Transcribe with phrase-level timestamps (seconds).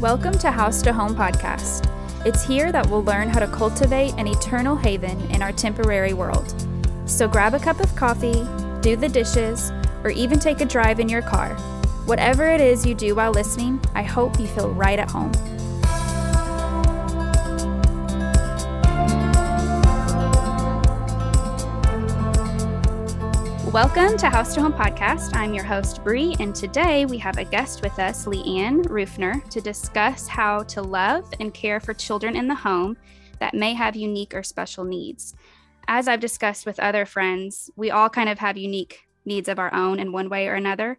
[0.00, 1.86] Welcome to House to Home podcast.
[2.24, 6.54] It's here that we'll learn how to cultivate an eternal haven in our temporary world.
[7.04, 8.48] So grab a cup of coffee,
[8.80, 9.70] do the dishes,
[10.02, 11.54] or even take a drive in your car.
[12.06, 15.32] Whatever it is you do while listening, I hope you feel right at home.
[23.72, 25.36] Welcome to House to Home Podcast.
[25.36, 29.60] I'm your host, Bree, and today we have a guest with us, Leanne Rufner, to
[29.60, 32.96] discuss how to love and care for children in the home
[33.38, 35.36] that may have unique or special needs.
[35.86, 39.72] As I've discussed with other friends, we all kind of have unique needs of our
[39.72, 40.98] own in one way or another.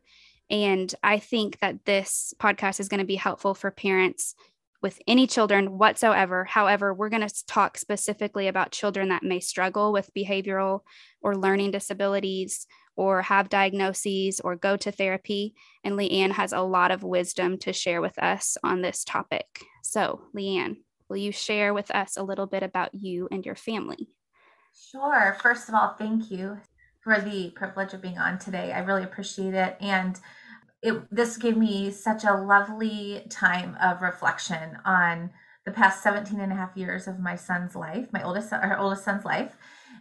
[0.49, 4.33] And I think that this podcast is going to be helpful for parents
[4.81, 6.45] with any children whatsoever.
[6.45, 10.81] However, we're going to talk specifically about children that may struggle with behavioral
[11.21, 15.53] or learning disabilities or have diagnoses or go to therapy.
[15.83, 19.45] And Leanne has a lot of wisdom to share with us on this topic.
[19.83, 20.77] So, Leanne,
[21.09, 24.09] will you share with us a little bit about you and your family?
[24.91, 25.37] Sure.
[25.41, 26.57] First of all, thank you
[27.01, 28.71] for the privilege of being on today.
[28.71, 29.75] I really appreciate it.
[29.79, 30.19] And
[30.81, 35.29] it this gave me such a lovely time of reflection on
[35.65, 39.03] the past 17 and a half years of my son's life, my oldest our oldest
[39.03, 39.55] son's life,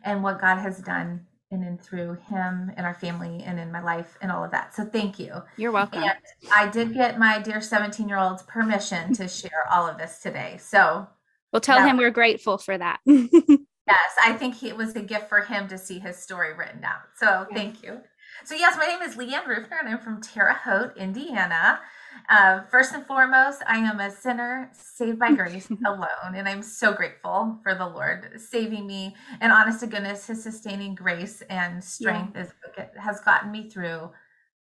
[0.04, 3.82] and what God has done in and through him and our family and in my
[3.82, 4.74] life and all of that.
[4.74, 5.42] So thank you.
[5.56, 6.02] You're welcome.
[6.02, 6.12] And
[6.52, 10.58] I did get my dear 17 year old's permission to share all of this today.
[10.60, 11.06] So
[11.52, 13.00] we'll tell him we're grateful for that.
[13.04, 16.80] yes, I think he, it was a gift for him to see his story written
[16.80, 16.98] down.
[17.16, 18.00] So thank you.
[18.44, 21.80] So, yes, my name is Leanne Rufner, and I'm from Terre Haute, Indiana.
[22.28, 26.94] Uh, first and foremost, I am a sinner saved by grace alone, and I'm so
[26.94, 29.14] grateful for the Lord saving me.
[29.42, 32.42] And honest to goodness, His sustaining grace and strength yeah.
[32.42, 32.52] is,
[32.98, 34.10] has gotten me through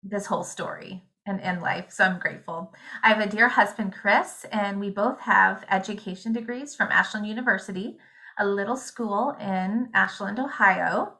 [0.03, 1.87] this whole story and in life.
[1.91, 2.75] So I'm grateful.
[3.03, 7.99] I have a dear husband, Chris, and we both have education degrees from Ashland University,
[8.39, 11.13] a little school in Ashland, Ohio,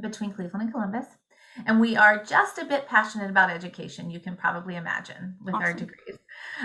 [0.00, 1.06] between Cleveland and Columbus.
[1.66, 5.66] And we are just a bit passionate about education, you can probably imagine, with awesome.
[5.66, 6.18] our degrees.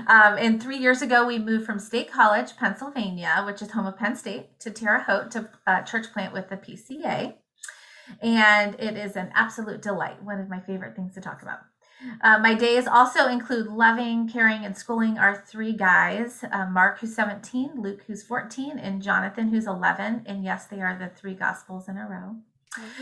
[0.07, 3.97] Um, and three years ago, we moved from State College, Pennsylvania, which is home of
[3.97, 7.35] Penn State, to Terre Haute to uh, church plant with the PCA.
[8.21, 11.59] And it is an absolute delight, one of my favorite things to talk about.
[12.21, 17.15] Uh, my days also include loving, caring, and schooling our three guys uh, Mark, who's
[17.15, 20.23] 17, Luke, who's 14, and Jonathan, who's 11.
[20.25, 22.35] And yes, they are the three gospels in a row.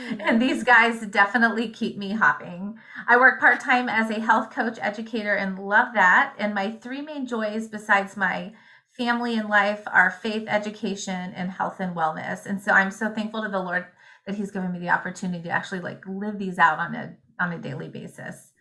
[0.10, 0.40] And mm.
[0.40, 2.78] these guys definitely keep me hopping.
[3.08, 6.34] I work part time as a health coach educator and love that.
[6.38, 8.54] And my three main joys, besides my
[8.92, 12.46] family and life, are faith, education, and health and wellness.
[12.46, 13.86] And so I'm so thankful to the Lord
[14.26, 17.52] that He's given me the opportunity to actually like live these out on a on
[17.52, 18.52] a daily basis.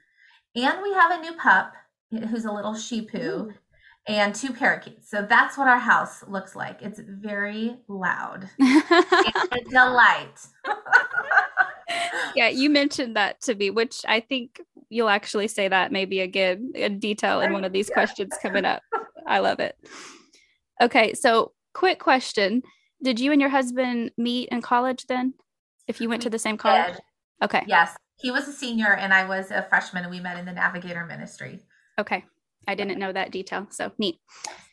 [0.57, 1.73] And we have a new pup
[2.11, 3.53] who's a little Shih Poo
[4.07, 5.11] and two parakeets.
[5.11, 6.83] So that's what our house looks like.
[6.83, 8.49] It's very loud.
[8.59, 10.47] it's a delight.
[12.35, 14.61] yeah, you mentioned that to me, which I think
[14.91, 18.83] you'll actually say that maybe again in detail in one of these questions coming up.
[19.27, 19.77] I love it.
[20.81, 22.63] Okay, so quick question.
[23.03, 25.35] Did you and your husband meet in college then?
[25.89, 26.95] If you went to the same college?
[27.43, 27.65] Okay.
[27.67, 27.97] Yes.
[28.17, 31.05] He was a senior and I was a freshman and we met in the Navigator
[31.05, 31.61] ministry.
[31.99, 32.25] Okay.
[32.67, 33.67] I didn't know that detail.
[33.71, 34.19] So neat.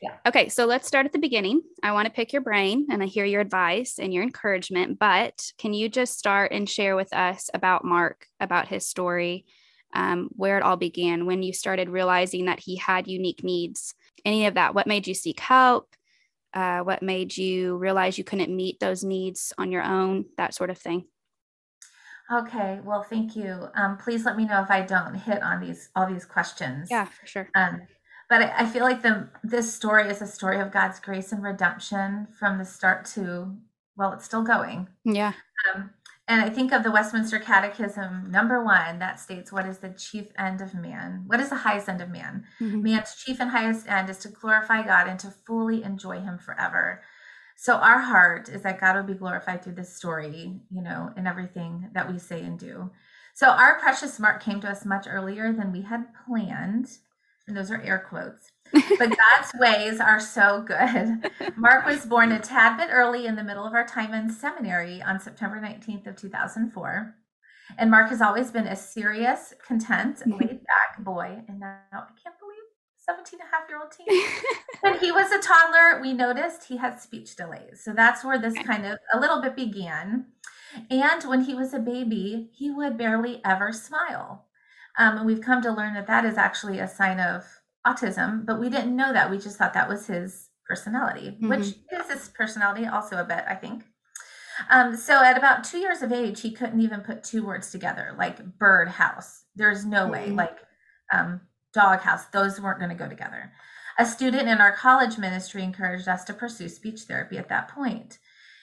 [0.02, 0.16] Yeah.
[0.28, 1.62] Okay, so let's start at the beginning.
[1.84, 5.52] I want to pick your brain and I hear your advice and your encouragement, but
[5.57, 9.46] can you just start and share with us about Mark, about his story,
[9.94, 13.94] um, where it all began, when you started realizing that he had unique needs,
[14.24, 14.74] any of that?
[14.74, 15.96] What made you seek help?
[16.53, 20.25] Uh, what made you realize you couldn't meet those needs on your own?
[20.38, 21.06] That sort of thing.
[22.31, 23.68] Okay, well, thank you.
[23.75, 26.90] Um, please let me know if I don't hit on these all these questions.
[26.90, 27.50] Yeah, for sure.
[27.56, 27.81] Um,
[28.30, 31.44] but I, I feel like the this story is a story of God's grace and
[31.44, 33.56] redemption from the start to
[33.97, 34.88] well, it's still going.
[35.03, 35.34] Yeah.
[35.75, 35.92] Um,
[36.28, 40.28] and I think of the Westminster Catechism, number one, that states, What is the chief
[40.38, 41.24] end of man?
[41.28, 42.46] What is the highest end of man?
[42.62, 42.84] Mm-hmm.
[42.84, 47.01] Man's chief and highest end is to glorify God and to fully enjoy Him forever.
[47.62, 51.28] So our heart is that God will be glorified through this story, you know, in
[51.28, 52.90] everything that we say and do.
[53.36, 56.88] So our precious Mark came to us much earlier than we had planned.
[57.48, 58.50] And those are air quotes.
[58.98, 61.30] But God's ways are so good.
[61.56, 65.00] Mark was born a tad bit early in the middle of our time in seminary
[65.04, 67.16] on September 19th of 2004.
[67.78, 71.44] And Mark has always been a serious, content, laid back boy.
[71.48, 72.36] And now I can't
[73.12, 74.08] 17 and a half year old teen.
[74.81, 77.81] when he was a toddler, we noticed he had speech delays.
[77.84, 80.25] So that's where this kind of a little bit began.
[80.90, 84.46] And when he was a baby, he would barely ever smile.
[84.98, 87.44] Um, and we've come to learn that that is actually a sign of
[87.86, 89.30] autism, but we didn't know that.
[89.30, 91.50] We just thought that was his personality, mm-hmm.
[91.50, 93.84] which is his personality also a bit, I think.
[94.69, 98.16] Um, so at about two years of age, he couldn't even put two words together,
[98.18, 99.44] like bird house.
[99.56, 100.12] There's no mm-hmm.
[100.12, 100.60] way, like
[101.12, 101.42] um,
[101.73, 102.25] dog house.
[102.25, 103.51] Those weren't going to go together.
[103.97, 108.19] A student in our college ministry encouraged us to pursue speech therapy at that point.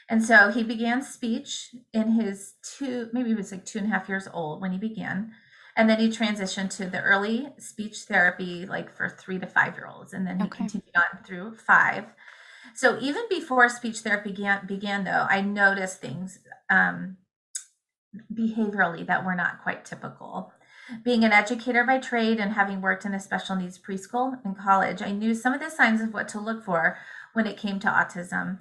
[0.08, 3.90] And so he began speech in his two, maybe he was like two and a
[3.90, 5.32] half years old when he began.
[5.76, 9.86] And then he transitioned to the early speech therapy, like for three to five year
[9.86, 10.12] olds.
[10.12, 10.58] And then he okay.
[10.58, 12.04] continued on through five.
[12.74, 16.40] So even before speech therapy began, began though, I noticed things
[16.70, 17.18] um,
[18.32, 20.52] behaviorally that were not quite typical.
[21.02, 25.02] Being an educator by trade and having worked in a special needs preschool and college,
[25.02, 26.96] I knew some of the signs of what to look for
[27.34, 28.58] when it came to autism.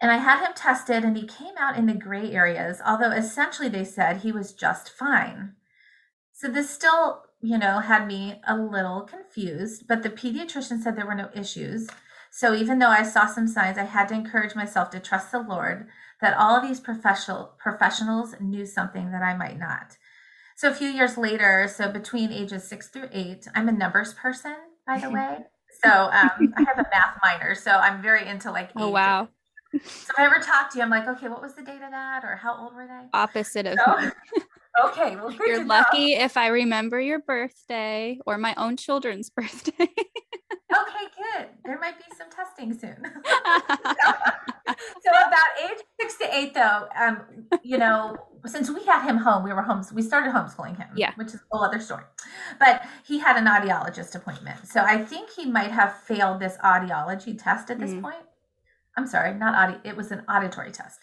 [0.00, 3.68] And I had him tested and he came out in the gray areas, although essentially
[3.68, 5.52] they said he was just fine.
[6.32, 11.06] So this still, you know, had me a little confused, but the pediatrician said there
[11.06, 11.88] were no issues.
[12.30, 15.40] So even though I saw some signs, I had to encourage myself to trust the
[15.40, 15.88] Lord
[16.22, 19.98] that all of these professional professionals knew something that I might not.
[20.60, 24.56] So a few years later, so between ages six through eight, I'm a numbers person,
[24.86, 25.38] by the way.
[25.82, 28.70] So um, I have a math minor, so I'm very into like.
[28.76, 29.28] Oh wow!
[29.72, 31.92] So if I ever talk to you, I'm like, okay, what was the date of
[31.92, 33.06] that, or how old were they?
[33.14, 33.78] Opposite of.
[33.78, 34.10] So,
[34.88, 36.24] okay, well, you're lucky know.
[36.24, 39.72] if I remember your birthday or my own children's birthday.
[39.78, 41.48] okay, good.
[41.64, 43.00] There might be some testing soon.
[45.02, 47.22] So about age six to eight, though, um,
[47.62, 49.92] you know, since we had him home, we were homes.
[49.92, 52.04] We started homeschooling him, yeah, which is a whole other story.
[52.58, 57.40] But he had an audiologist appointment, so I think he might have failed this audiology
[57.42, 58.02] test at this mm.
[58.02, 58.24] point.
[58.96, 59.88] I'm sorry, not audi.
[59.88, 61.00] It was an auditory test,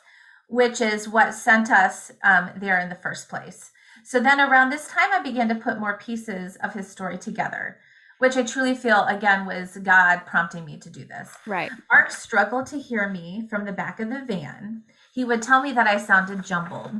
[0.49, 3.71] which is what sent us um, there in the first place.
[4.03, 7.77] So then around this time, I began to put more pieces of his story together,
[8.19, 11.29] which I truly feel again was God prompting me to do this.
[11.45, 11.71] Right.
[11.91, 14.83] Mark struggled to hear me from the back of the van.
[15.13, 16.91] He would tell me that I sounded jumbled.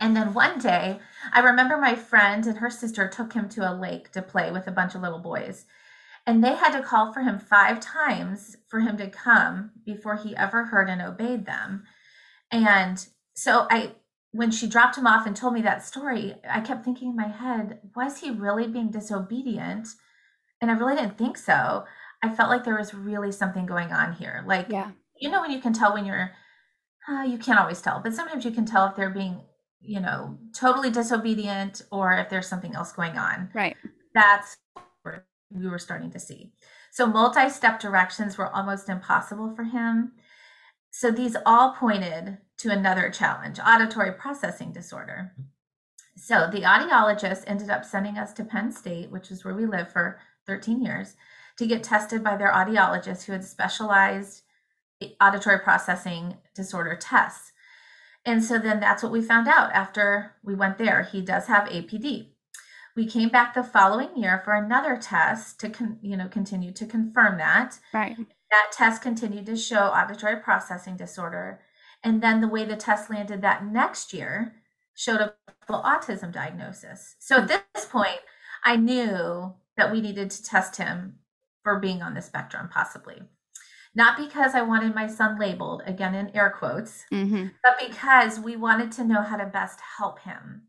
[0.00, 0.98] And then one day,
[1.32, 4.66] I remember my friend and her sister took him to a lake to play with
[4.66, 5.66] a bunch of little boys.
[6.26, 10.34] And they had to call for him five times for him to come before he
[10.34, 11.84] ever heard and obeyed them.
[12.50, 13.92] And so I
[14.34, 17.28] when she dropped him off and told me that story, I kept thinking in my
[17.28, 19.86] head, was he really being disobedient?
[20.60, 21.84] And I really didn't think so.
[22.22, 24.44] I felt like there was really something going on here.
[24.46, 24.92] Like, yeah.
[25.20, 26.32] you know, when you can tell when you're,
[27.08, 29.42] uh, you can't always tell, but sometimes you can tell if they're being,
[29.80, 33.50] you know, totally disobedient or if there's something else going on.
[33.52, 33.76] Right.
[34.14, 34.56] That's
[35.02, 36.52] where we were starting to see.
[36.90, 40.12] So multi step directions were almost impossible for him.
[40.90, 45.32] So these all pointed to another challenge auditory processing disorder.
[46.16, 49.90] So the audiologist ended up sending us to Penn State, which is where we live,
[49.90, 51.14] for 13 years,
[51.58, 54.42] to get tested by their audiologist who had specialized
[55.20, 57.52] auditory processing disorder tests.
[58.24, 61.02] And so then that's what we found out after we went there.
[61.10, 62.28] He does have APD.
[62.96, 66.86] We came back the following year for another test to con- you know continue to
[66.86, 67.78] confirm that.
[67.92, 68.16] Right.
[68.50, 71.60] That test continued to show auditory processing disorder.
[72.02, 74.54] And then the way the test landed that next year
[74.94, 75.34] showed a
[75.66, 77.16] full autism diagnosis.
[77.18, 78.20] So at this point,
[78.64, 81.18] I knew that we needed to test him
[81.62, 83.22] for being on the spectrum, possibly.
[83.94, 87.48] Not because I wanted my son labeled, again in air quotes, mm-hmm.
[87.62, 90.62] but because we wanted to know how to best help him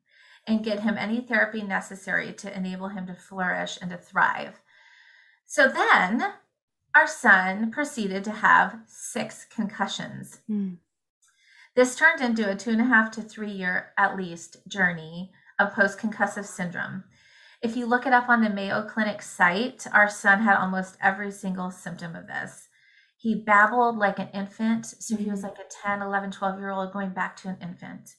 [0.48, 4.62] and get him any therapy necessary to enable him to flourish and to thrive.
[5.48, 6.34] So then
[6.94, 10.40] our son proceeded to have six concussions.
[10.50, 10.78] Mm.
[11.76, 15.74] This turned into a two and a half to three year, at least, journey of
[15.74, 17.04] post concussive syndrome.
[17.66, 21.32] If you look it up on the Mayo Clinic site, our son had almost every
[21.32, 22.68] single symptom of this.
[23.18, 24.86] He babbled like an infant.
[24.86, 25.48] So he was mm-hmm.
[25.48, 28.12] like a 10, 11, 12 year old going back to an infant.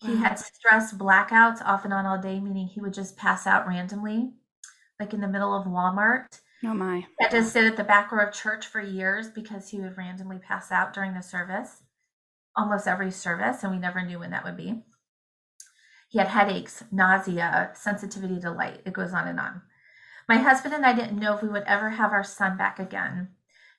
[0.00, 0.22] He wow.
[0.22, 4.30] had stress blackouts off and on all day, meaning he would just pass out randomly,
[4.98, 6.40] like in the middle of Walmart.
[6.64, 7.00] Oh my.
[7.00, 9.98] He had to sit at the back row of church for years because he would
[9.98, 11.82] randomly pass out during the service
[12.56, 14.82] almost every service, and we never knew when that would be.
[16.08, 18.80] He had headaches, nausea, sensitivity to light.
[18.84, 19.62] It goes on and on.
[20.28, 23.28] My husband and I didn't know if we would ever have our son back again.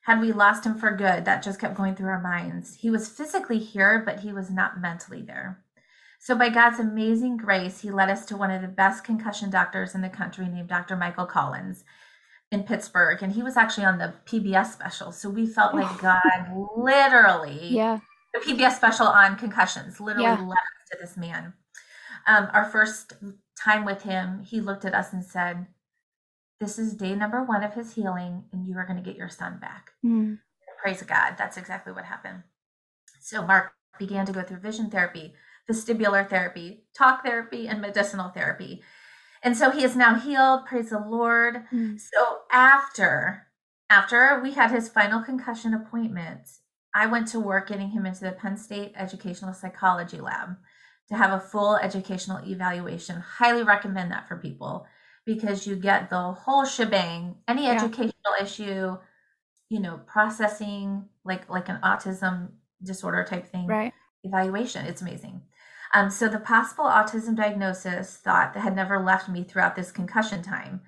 [0.02, 2.76] Had we lost him for good, that just kept going through our minds.
[2.76, 5.62] He was physically here, but he was not mentally there.
[6.18, 9.94] So, by God's amazing grace, he led us to one of the best concussion doctors
[9.94, 10.96] in the country named Dr.
[10.96, 11.84] Michael Collins
[12.50, 13.22] in Pittsburgh.
[13.22, 15.12] And he was actually on the PBS special.
[15.12, 15.98] So, we felt like oh.
[16.00, 18.00] God literally yeah
[18.32, 20.40] the PBS special on concussions literally yeah.
[20.40, 21.52] led us to this man.
[22.26, 23.14] Um, our first
[23.58, 25.66] time with him, he looked at us and said,
[26.60, 29.30] this is day number one of his healing, and you are going to get your
[29.30, 29.92] son back.
[30.04, 30.38] Mm.
[30.82, 31.34] Praise God.
[31.38, 32.42] That's exactly what happened.
[33.20, 35.34] So Mark began to go through vision therapy,
[35.70, 38.82] vestibular therapy, talk therapy, and medicinal therapy.
[39.42, 40.66] And so he is now healed.
[40.66, 41.64] Praise the Lord.
[41.72, 41.98] Mm.
[41.98, 43.46] So after
[43.88, 46.48] after we had his final concussion appointment,
[46.94, 50.56] I went to work getting him into the Penn State Educational Psychology Lab
[51.10, 53.20] to have a full educational evaluation.
[53.20, 54.86] Highly recommend that for people
[55.26, 57.74] because you get the whole shebang, any Yeah.
[57.74, 58.96] educational issue,
[59.68, 62.52] you know, processing like like an autism
[62.82, 63.92] disorder type thing Right.
[64.24, 64.86] evaluation.
[64.86, 65.42] It's amazing.
[65.92, 70.42] Um, so the possible autism diagnosis thought that had never left me throughout this concussion
[70.42, 70.82] time.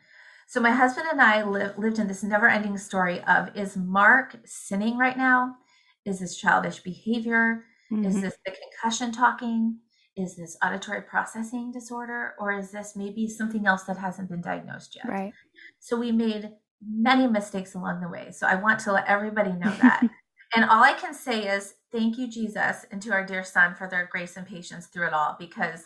[0.46, 4.98] So my husband and I li- lived in this never-ending story of: Is Mark sinning
[4.98, 5.56] right now?
[6.04, 7.64] Is this childish behavior?
[8.04, 8.20] Is Mhm.
[8.22, 9.80] this the concussion talking?
[10.16, 12.34] Is this auditory processing disorder?
[12.38, 15.08] Or is this maybe something else that hasn't been diagnosed yet?
[15.08, 15.32] Right.
[15.78, 16.50] So we made
[16.86, 18.30] many mistakes along the way.
[18.32, 20.02] So I want to let everybody know that.
[20.54, 23.88] and all I can say is thank you, Jesus, and to our dear son for
[23.88, 25.84] their grace and patience through it all because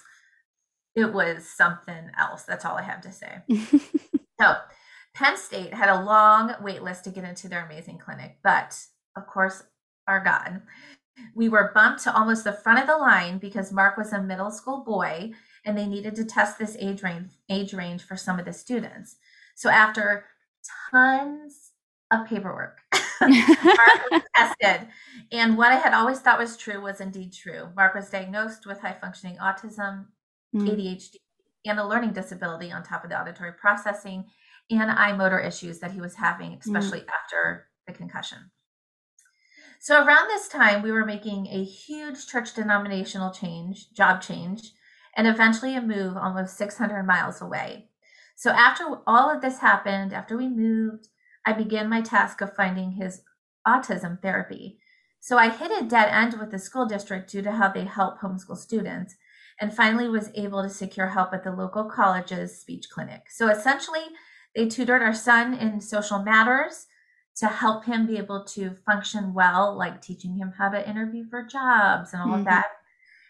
[0.94, 2.44] it was something else.
[2.44, 3.42] That's all I have to say.
[4.40, 4.54] So
[5.14, 8.78] Penn State had a long wait list to get into their amazing clinic, but
[9.16, 9.62] of course,
[10.06, 10.62] our God,
[11.34, 14.50] we were bumped to almost the front of the line because Mark was a middle
[14.50, 15.32] school boy
[15.64, 19.16] and they needed to test this age range age range for some of the students.
[19.54, 20.26] So after
[20.90, 21.72] tons
[22.10, 22.78] of paperwork,
[23.20, 24.88] Mark was tested.
[25.32, 27.68] And what I had always thought was true was indeed true.
[27.74, 30.06] Mark was diagnosed with high functioning autism,
[30.54, 30.68] Mm.
[30.68, 31.16] ADHD,
[31.66, 34.24] and a learning disability on top of the auditory processing
[34.70, 38.38] and eye motor issues that he was having, especially after the concussion.
[39.80, 44.72] So around this time, we were making a huge church denominational change, job change,
[45.16, 47.88] and eventually a move almost 600 miles away.
[48.34, 51.08] So after all of this happened, after we moved,
[51.44, 53.22] I began my task of finding his
[53.66, 54.78] autism therapy.
[55.20, 58.20] So I hit a dead end with the school district due to how they help
[58.20, 59.16] homeschool students
[59.60, 63.22] and finally was able to secure help at the local college's speech clinic.
[63.30, 64.04] So essentially,
[64.54, 66.86] they tutored our son in social matters
[67.36, 71.42] to help him be able to function well, like teaching him how to interview for
[71.42, 72.38] jobs and all Mhm.
[72.40, 72.66] of that.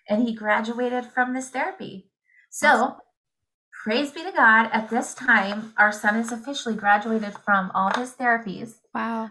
[0.09, 2.11] And he graduated from this therapy.
[2.51, 3.01] So, Awesome.
[3.83, 8.15] praise be to God, at this time, our son is officially graduated from all his
[8.15, 8.81] therapies.
[8.95, 9.31] Wow.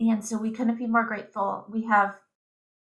[0.00, 1.66] And so we couldn't be more grateful.
[1.68, 2.18] We have,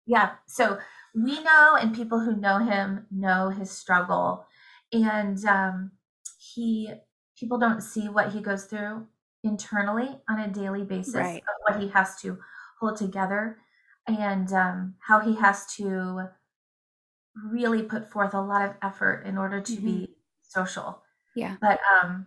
[0.06, 0.36] yeah.
[0.46, 0.80] So
[1.14, 4.46] we know, and people who know him know his struggle.
[4.92, 5.92] And um,
[6.38, 6.92] he,
[7.36, 9.06] people don't see what he goes through
[9.44, 11.42] internally on a daily basis Right.
[11.42, 12.38] of what he has to
[12.80, 13.58] hold together
[14.06, 16.28] and um, how he has to
[17.34, 20.08] really put forth a lot of effort in order to be
[20.42, 21.02] social.
[21.34, 21.56] Yeah.
[21.60, 22.26] But um,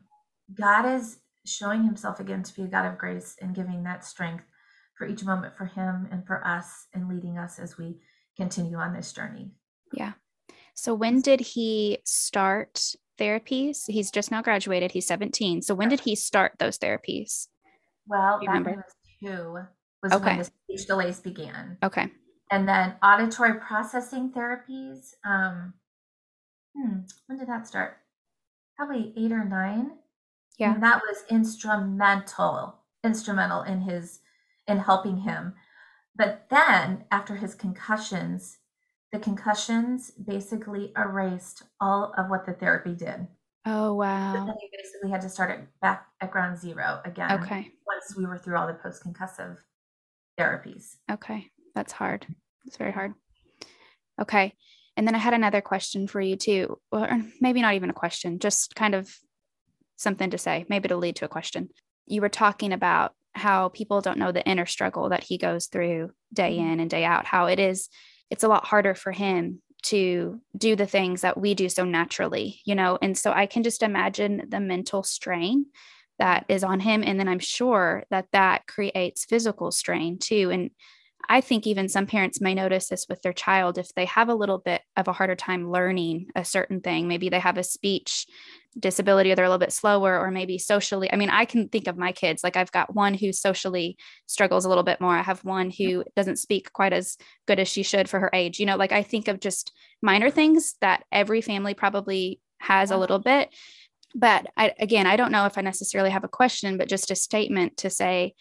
[0.53, 4.43] God is showing himself again to be a God of grace and giving that strength
[4.97, 7.97] for each moment for him and for us and leading us as we
[8.35, 9.51] continue on this journey.
[9.93, 10.13] Yeah.
[10.73, 13.83] So when did he start therapies?
[13.87, 14.91] He's just now graduated.
[14.91, 15.61] He's 17.
[15.61, 17.47] So when did he start those therapies?
[18.07, 18.85] Well, Do you when he remember?
[18.87, 19.57] was two
[20.03, 20.25] was Okay.
[20.25, 21.77] when the speech delays began.
[21.83, 22.11] Okay.
[22.51, 25.13] And then auditory processing therapies.
[25.25, 25.73] Um,
[26.75, 27.97] hmm, when did that start?
[28.77, 29.91] Probably eight or nine.
[30.59, 30.73] Yeah.
[30.73, 34.19] And that was instrumental, instrumental in his
[34.67, 35.53] in helping him.
[36.15, 38.57] But then after his concussions,
[39.15, 43.25] the concussions basically erased all of what the therapy did.
[43.65, 44.33] Oh, So wow.
[44.33, 47.71] then we basically had to start it back at ground zero again Okay.
[47.87, 49.57] once we were through all the post concussive
[50.37, 50.97] therapies.
[51.09, 51.49] Okay.
[51.73, 52.27] That's hard.
[52.65, 53.13] It's very hard.
[54.21, 54.53] Okay.
[54.97, 56.77] And then I had another question for you too.
[56.91, 57.07] Or
[57.39, 59.13] maybe not even a question, just kind of
[59.95, 61.69] something to say, maybe to lead to a question.
[62.05, 66.11] You were talking about how people don't know the inner struggle that he goes through
[66.33, 66.73] day Mhm.
[66.73, 67.89] in and day out, how it is,
[68.29, 72.59] it's a lot harder for him to do the things that we do so naturally,
[72.65, 72.97] you know?
[73.01, 75.67] And so I can just imagine the mental strain
[76.17, 77.03] that is on him.
[77.05, 80.49] And then I'm sure that that creates physical strain too.
[80.51, 80.71] And
[81.27, 84.35] I think even some parents may notice this with their child if they have a
[84.35, 87.07] little bit of a harder time learning a certain thing.
[87.07, 88.27] Maybe they have a speech
[88.77, 91.11] disability or they're a little bit slower, or maybe socially.
[91.11, 94.65] I mean, I can think of my kids like I've got one who socially struggles
[94.65, 95.15] a little bit more.
[95.15, 97.17] I have one who doesn't speak quite as
[97.47, 98.59] good as she should for her age.
[98.59, 102.97] You know, like I think of just minor things that every family probably has a
[102.97, 103.49] little bit.
[104.13, 107.15] But I, again, I don't know if I necessarily have a question, but just a
[107.15, 108.33] statement to say,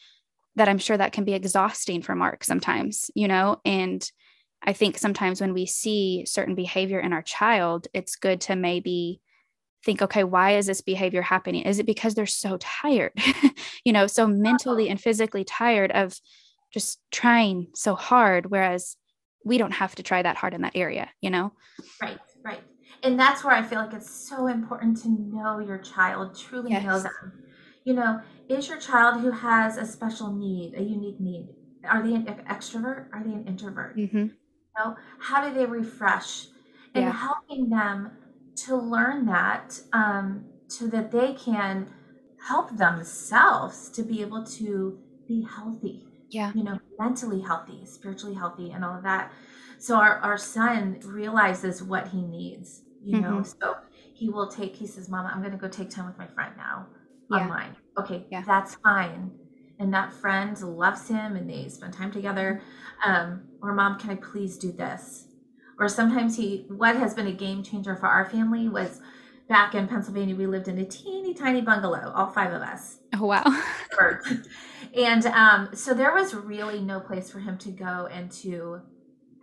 [0.57, 3.61] that I'm sure that can be exhausting for Mark sometimes, you know?
[3.65, 4.09] And
[4.63, 9.21] I think sometimes when we see certain behavior in our child, it's good to maybe
[9.85, 11.63] think, okay, why is this behavior happening?
[11.63, 13.13] Is it because they're so tired,
[13.85, 16.19] you know, so mentally and physically tired of
[16.73, 18.97] just trying so hard, whereas
[19.45, 21.53] we don't have to try that hard in that area, you know?
[22.01, 22.61] Right, right.
[23.03, 26.85] And that's where I feel like it's so important to know your child, truly yes.
[26.85, 27.44] know them.
[27.85, 31.49] You know, is your child who has a special need, a unique need,
[31.89, 33.07] are they an extrovert?
[33.13, 33.97] Are they an introvert?
[33.97, 34.17] Mm-hmm.
[34.17, 34.31] You
[34.79, 36.47] know, how do they refresh?
[36.95, 37.13] And yeah.
[37.13, 38.13] helping them
[38.57, 41.89] to learn that um, so that they can
[42.47, 48.71] help themselves to be able to be healthy yeah you know mentally healthy spiritually healthy
[48.73, 49.33] and all of that
[49.79, 53.31] so our, our son realizes what he needs you mm-hmm.
[53.31, 53.77] know so
[54.13, 56.53] he will take he says mama i'm going to go take time with my friend
[56.57, 56.87] now
[57.31, 57.37] yeah.
[57.39, 58.43] online okay yeah.
[58.47, 59.31] that's fine.
[59.81, 62.63] And that friend loves him and they spend time together.
[63.05, 65.27] Um, or mom can i please do this?
[65.79, 69.01] Or sometimes he what has been a game changer for our family was
[69.47, 72.99] back in pennsylvania we lived in a teeny tiny bungalow all five of us.
[73.15, 73.45] Oh wow.
[74.97, 78.81] And um, so there was really no place for him to go and to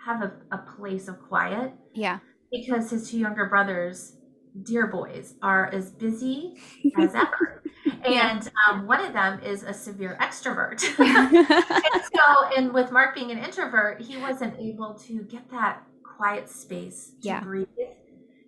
[0.05, 2.19] have a, a place of quiet yeah.
[2.51, 4.15] because his two younger brothers
[4.63, 6.55] dear boys are as busy
[6.97, 7.63] as ever
[8.03, 13.31] and um, one of them is a severe extrovert and so and with mark being
[13.31, 15.83] an introvert he wasn't able to get that
[16.21, 17.39] quiet space to yeah.
[17.39, 17.67] breathe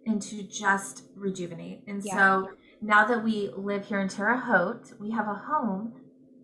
[0.06, 1.82] and to just rejuvenate.
[1.88, 2.16] And yeah.
[2.16, 2.50] so
[2.82, 5.94] now that we live here in Terre Haute, we have a home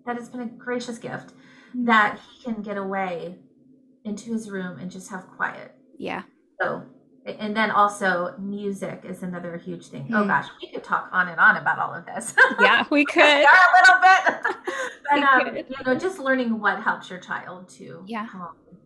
[0.05, 1.85] that has been a gracious gift mm-hmm.
[1.85, 3.37] that he can get away
[4.05, 5.75] into his room and just have quiet.
[5.97, 6.23] Yeah.
[6.61, 6.83] So,
[7.39, 10.03] and then also music is another huge thing.
[10.03, 10.15] Mm-hmm.
[10.15, 12.33] Oh gosh, we could talk on and on about all of this.
[12.59, 13.23] Yeah, we could.
[13.23, 13.47] a
[13.79, 14.55] little bit.
[15.11, 18.27] but, um, you know, just learning what helps your child to yeah.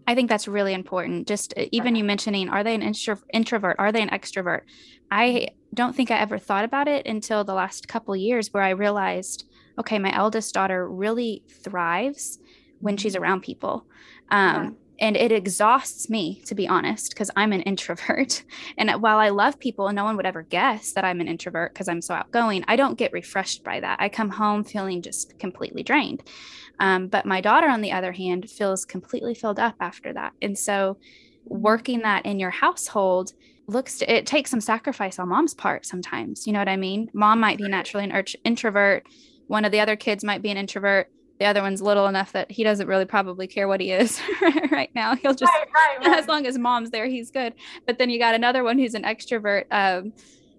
[0.06, 1.28] I think that's really important.
[1.28, 3.78] Just uh, even you mentioning, are they an intro- introvert?
[3.80, 4.62] Are they an extrovert?
[5.10, 8.72] I don't think I ever thought about it until the last couple years where I
[8.72, 9.46] realized,
[9.80, 12.40] okay, my eldest daughter really thrives
[12.80, 13.24] when she's mm-hmm.
[13.24, 13.86] around people.
[14.30, 14.70] Um, yeah.
[15.04, 18.44] And it exhausts me, to be honest, because I'm an introvert.
[18.78, 21.74] And while I love people, and no one would ever guess that I'm an introvert
[21.74, 23.98] because I'm so outgoing, I don't get refreshed by that.
[24.00, 26.24] I come home feeling just completely drained.
[26.80, 30.32] Um, but my daughter, on the other hand, feels completely filled up after that.
[30.42, 30.98] And so,
[31.46, 33.34] working that in your household
[33.68, 36.48] looks to, it takes some sacrifice on mom's part sometimes.
[36.48, 37.10] You know what I mean?
[37.14, 39.06] Mom might be naturally an introvert.
[39.48, 41.10] One of the other kids might be an introvert.
[41.44, 44.22] The other one's little enough that he doesn't really probably care what he is
[44.72, 45.14] right now.
[45.14, 46.18] He'll just, right, right, right.
[46.18, 47.54] as long as mom's there, he's good.
[47.86, 49.66] But then you got another one who's an extrovert.
[49.70, 50.14] Um,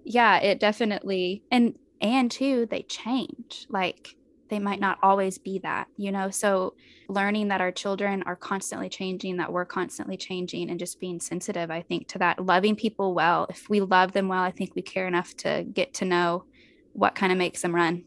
[0.04, 3.66] yeah, it definitely, and, and too they change.
[3.70, 4.14] Like
[4.50, 6.28] they might not always be that, you know?
[6.28, 6.74] So
[7.08, 11.70] learning that our children are constantly changing, that we're constantly changing, and just being sensitive,
[11.70, 13.46] I think, to that, loving people well.
[13.48, 16.44] If we love them well, I think we care enough to get to know
[16.92, 18.04] what kind of makes them run.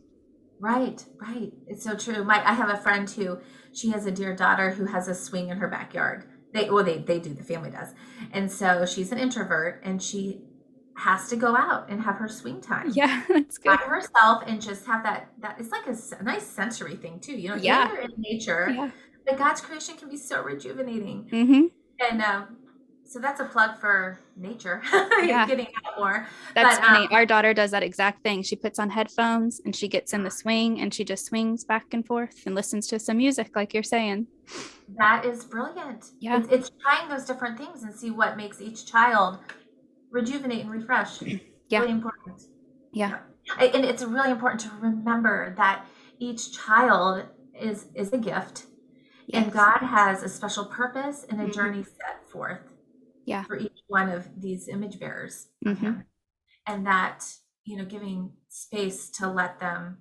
[0.60, 1.52] Right, right.
[1.68, 2.24] It's so true.
[2.24, 3.40] My I have a friend who
[3.74, 6.26] she has a dear daughter who has a swing in her backyard.
[6.54, 7.94] They well they they do, the family does.
[8.32, 10.42] And so she's an introvert and she
[10.98, 12.90] has to go out and have her swing time.
[12.94, 13.78] Yeah, that's good.
[13.78, 17.34] By herself and just have that that it's like a, a nice sensory thing too.
[17.34, 17.92] You know, yeah.
[17.92, 18.90] you're in nature, yeah.
[19.26, 21.30] but God's creation can be so rejuvenating.
[21.32, 21.66] Mm-hmm.
[22.00, 22.58] And um,
[23.08, 24.82] so that's a plug for nature.
[25.24, 25.48] yeah.
[25.48, 26.28] getting out more.
[26.54, 27.06] That's but, funny.
[27.06, 28.44] Um, Our daughter does that exact thing.
[28.44, 31.94] She puts on headphones and she gets in the swing and she just swings back
[31.94, 34.28] and forth and listens to some music, like you're saying.
[34.98, 36.12] That is brilliant.
[36.20, 36.40] Yeah.
[36.40, 39.40] It's, it's trying those different things and see what makes each child
[40.12, 41.20] rejuvenate and refresh.
[41.70, 41.80] Yeah.
[41.80, 42.44] Really important.
[42.94, 43.18] Yeah.
[43.60, 45.86] And it's really important to remember that
[46.18, 47.26] each child
[47.60, 48.68] is is a gift.
[49.26, 49.44] Yes.
[49.44, 51.52] And God has a special purpose and a mm-hmm.
[51.52, 52.77] journey set forth
[53.28, 53.44] yeah.
[53.44, 55.48] for each one of these image bearers.
[55.66, 56.00] Mm-hmm.
[56.66, 57.26] And that,
[57.66, 59.98] you know, giving space to let them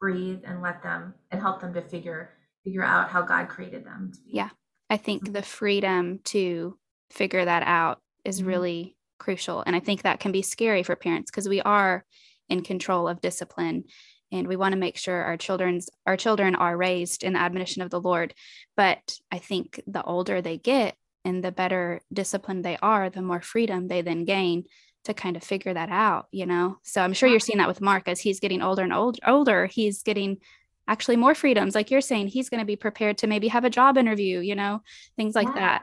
[0.00, 2.30] breathe and let them and help them to figure
[2.64, 4.50] figure out how God created them Yeah.
[4.90, 5.32] I think mm-hmm.
[5.32, 6.78] the freedom to
[7.10, 8.48] figure that out is mm-hmm.
[8.48, 9.62] really crucial.
[9.66, 12.04] And I think that can be scary for parents because we are
[12.48, 13.84] in control of discipline
[14.30, 17.80] and we want to make sure our children's our children are raised in the admonition
[17.80, 18.34] of the Lord.
[18.76, 23.40] But I think the older they get and the better disciplined they are, the more
[23.40, 24.64] freedom they then gain
[25.04, 26.78] to kind of figure that out, you know.
[26.82, 29.66] So I'm sure you're seeing that with Mark as he's getting older and old, older,
[29.66, 30.38] he's getting
[30.86, 33.70] actually more freedoms like you're saying he's going to be prepared to maybe have a
[33.70, 34.82] job interview, you know,
[35.16, 35.82] things like that.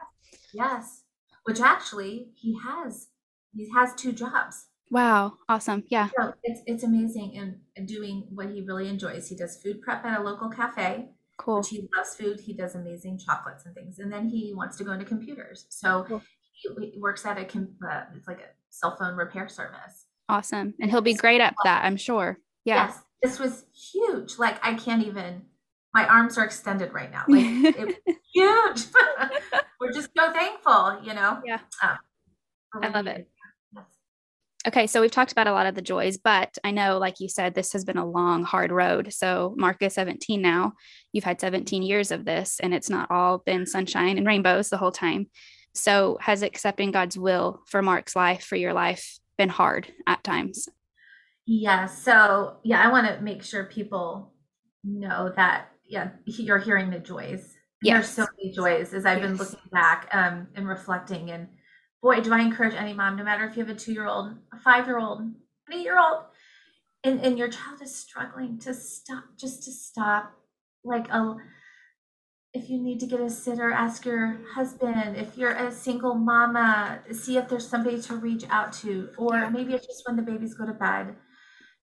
[0.53, 1.03] Yes.
[1.43, 3.07] Which actually he has
[3.55, 4.67] he has two jobs.
[4.91, 5.83] Wow, awesome.
[5.87, 6.09] Yeah.
[6.17, 9.29] So it's it's amazing and doing what he really enjoys.
[9.29, 11.09] He does food prep at a local cafe.
[11.37, 11.63] Cool.
[11.63, 12.39] he loves food.
[12.39, 13.99] He does amazing chocolates and things.
[13.99, 15.65] And then he wants to go into computers.
[15.69, 16.21] So cool.
[16.53, 20.05] he, he, works at a uh, it's like a cell phone repair service.
[20.29, 20.73] Awesome.
[20.79, 22.39] And he'll be great at that, I'm sure.
[22.63, 22.87] Yeah.
[22.87, 23.01] Yes.
[23.21, 24.37] This was huge.
[24.39, 25.41] Like I can't even
[25.93, 27.23] my arms are extended right now.
[27.27, 27.45] Like
[27.75, 28.85] it was huge.
[29.79, 31.41] We're just so thankful, you know?
[31.45, 31.59] Yeah.
[31.81, 31.97] Um,
[32.83, 33.29] I love it.
[34.67, 37.29] Okay, so we've talked about a lot of the joys, but I know, like you
[37.29, 39.13] said, this has been a long, hard road.
[39.13, 40.73] So Mark is 17 now.
[41.13, 44.77] You've had 17 years of this, and it's not all been sunshine and rainbows the
[44.77, 45.29] whole time.
[45.75, 50.69] So, has accepting God's will for Mark's life, for your life, been hard at times?
[51.45, 51.85] Yeah.
[51.85, 54.33] So, yeah, I want to make sure people
[54.85, 57.53] know that, yeah, you're hearing the joys.
[57.81, 58.15] Yes.
[58.15, 59.27] There's so many joys as I've yes.
[59.27, 61.49] been looking back um, and reflecting and
[62.05, 64.35] boy, do I encourage any mom, no matter if you have a two year old,
[64.53, 65.35] a five year old, an
[65.73, 66.25] eight year old,
[67.03, 70.31] and, and your child is struggling to stop, just to stop.
[70.83, 71.35] Like, a,
[72.53, 75.17] if you need to get a sitter, ask your husband.
[75.17, 79.09] If you're a single mama, see if there's somebody to reach out to.
[79.17, 79.49] Or yeah.
[79.49, 81.15] maybe it's just when the babies go to bed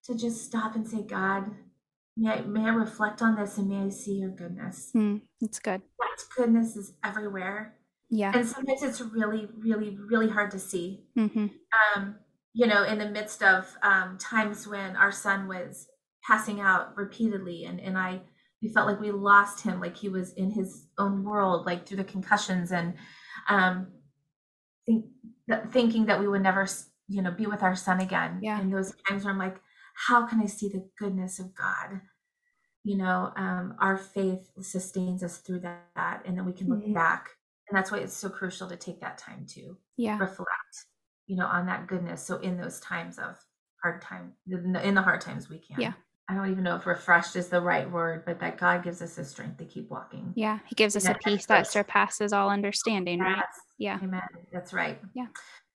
[0.05, 1.51] to just stop and say, God,
[2.15, 4.91] may I, may I reflect on this and may I see your goodness.
[4.95, 5.81] Mm, that's good.
[5.99, 7.75] That goodness is everywhere.
[8.15, 8.31] Yeah.
[8.35, 11.03] And sometimes it's really, really, really hard to see.
[11.17, 11.47] Mm-hmm.
[11.95, 12.15] Um,
[12.53, 15.87] you know, in the midst of um, times when our son was
[16.21, 18.21] passing out repeatedly and, and I,
[18.61, 21.97] we felt like we lost him, like he was in his own world, like through
[21.97, 22.93] the concussions and
[23.49, 23.87] um,
[24.85, 25.05] think,
[25.71, 26.67] thinking that we would never,
[27.07, 28.37] you know, be with our son again.
[28.43, 28.61] Yeah.
[28.61, 29.57] In those times where I'm like,
[29.95, 31.99] how can I see the goodness of God?
[32.83, 36.93] You know, um, our faith sustains us through that, and then we can look mm-hmm.
[36.93, 37.29] back
[37.73, 40.19] and that's why it's so crucial to take that time to yeah.
[40.19, 40.85] reflect
[41.25, 43.35] you know on that goodness so in those times of
[43.81, 45.93] hard time in the hard times we can yeah
[46.29, 49.15] I don't even know if refreshed is the right word, but that God gives us
[49.15, 50.31] the strength to keep walking.
[50.35, 53.27] Yeah, He gives us a peace that surpasses all understanding, yes.
[53.27, 53.45] right?
[53.77, 53.99] Yeah.
[54.01, 54.21] Amen.
[54.53, 55.01] That's right.
[55.13, 55.25] Yeah.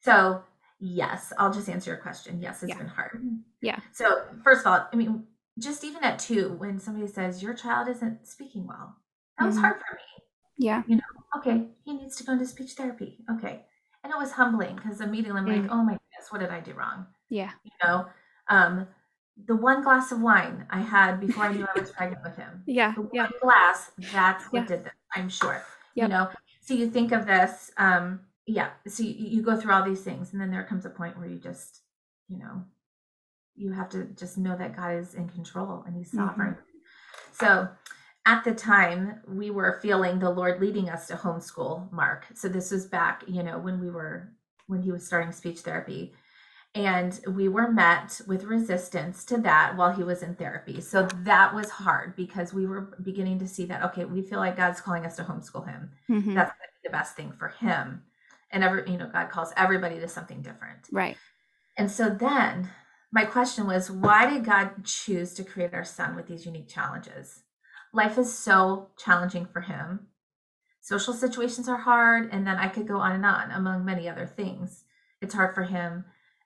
[0.00, 0.42] So,
[0.80, 2.40] yes, I'll just answer your question.
[2.40, 2.78] Yes, it's yeah.
[2.78, 3.20] been hard.
[3.60, 3.78] Yeah.
[3.92, 5.24] So, first of all, I mean,
[5.58, 8.96] just even at two, when somebody says your child isn't speaking well,
[9.38, 9.64] that was mm-hmm.
[9.64, 10.17] hard for me.
[10.58, 10.82] Yeah.
[10.86, 11.02] You know,
[11.38, 13.18] okay, he needs to go into speech therapy.
[13.30, 13.64] Okay.
[14.04, 15.62] And it was humbling because immediately I'm mm.
[15.62, 17.06] like, oh my goodness, what did I do wrong?
[17.28, 17.50] Yeah.
[17.64, 18.06] You know,
[18.48, 18.86] um,
[19.46, 22.62] the one glass of wine I had before I knew I was pregnant with him.
[22.66, 22.94] Yeah.
[22.96, 23.22] The yeah.
[23.22, 24.66] one glass, that's what yeah.
[24.66, 25.64] did this, I'm sure.
[25.94, 26.08] Yep.
[26.08, 26.28] You know,
[26.60, 28.70] so you think of this, um, yeah.
[28.86, 31.28] So you, you go through all these things, and then there comes a point where
[31.28, 31.82] you just,
[32.28, 32.64] you know,
[33.54, 36.54] you have to just know that God is in control and He's sovereign.
[36.54, 37.44] Mm-hmm.
[37.44, 37.68] So
[38.28, 42.26] at the time we were feeling the lord leading us to homeschool mark.
[42.34, 44.30] So this was back you know when we were
[44.66, 46.12] when he was starting speech therapy.
[46.74, 50.82] And we were met with resistance to that while he was in therapy.
[50.82, 54.58] So that was hard because we were beginning to see that okay we feel like
[54.58, 55.90] god's calling us to homeschool him.
[56.10, 56.34] Mm-hmm.
[56.34, 56.52] that's
[56.84, 58.02] the best thing for him.
[58.50, 60.80] And every you know god calls everybody to something different.
[60.92, 61.16] Right.
[61.78, 62.68] And so then
[63.10, 67.44] my question was why did god choose to create our son with these unique challenges
[67.92, 70.08] life is so challenging for him.
[70.80, 74.26] Social situations are hard, and then I could go on and on among many other
[74.26, 74.84] things.
[75.20, 76.04] It's hard for him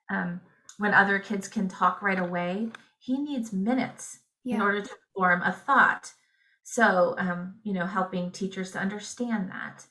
[0.09, 0.41] um,
[0.77, 2.69] when other kids can talk right away.
[2.99, 4.55] He needs minutes yeah.
[4.55, 6.11] in order to form a thought.
[6.63, 9.85] So, um, you know, helping teachers to understand that,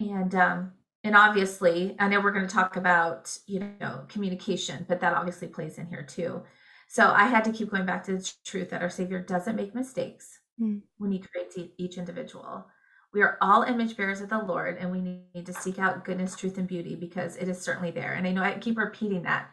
[0.00, 5.00] and um, and obviously, I know we're going to talk about you know communication, but
[5.00, 6.42] that obviously plays in here too.
[6.88, 9.74] So I had to keep going back to the truth that our Savior doesn't make
[9.74, 10.80] mistakes mm.
[10.98, 12.66] when he creates each individual.
[13.12, 16.36] We are all image bearers of the Lord, and we need to seek out goodness,
[16.36, 18.12] truth, and beauty because it is certainly there.
[18.12, 19.50] And I know I keep repeating that,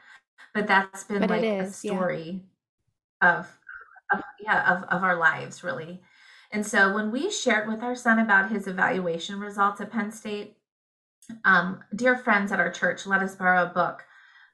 [0.53, 2.43] but that's been but like a story
[3.21, 3.39] yeah.
[3.39, 3.47] of,
[4.13, 6.01] of, yeah, of, of our lives, really.
[6.51, 10.57] And so when we shared with our son about his evaluation results at Penn State,
[11.43, 14.05] um, dear friends at our church let us borrow a book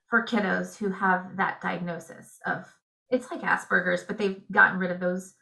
[0.10, 2.66] for kiddos who have that diagnosis of
[3.10, 5.34] it's like Asperger's, but they've gotten rid of those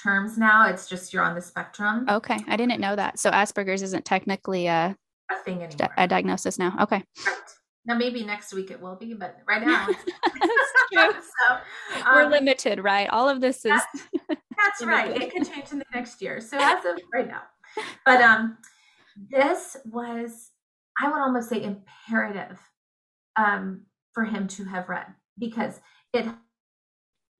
[0.00, 0.68] terms now.
[0.68, 2.06] It's just you're on the spectrum.
[2.08, 3.18] Okay, I didn't know that.
[3.18, 4.96] So Asperger's isn't technically a,
[5.30, 5.90] a thing anymore.
[5.96, 6.76] A diagnosis now.
[6.80, 7.02] Okay.
[7.26, 7.36] Right.
[7.86, 9.88] Now maybe next week it will be, but right now
[10.92, 11.08] so,
[12.04, 13.08] um, we're limited, right?
[13.10, 13.80] All of this is
[14.28, 15.20] that's, that's right.
[15.20, 16.40] It could change in the next year.
[16.40, 17.42] So as of right now.
[18.04, 18.58] But um
[19.30, 20.50] this was
[21.00, 22.58] I would almost say imperative
[23.36, 23.82] um
[24.12, 25.06] for him to have read
[25.38, 25.80] because
[26.12, 26.26] it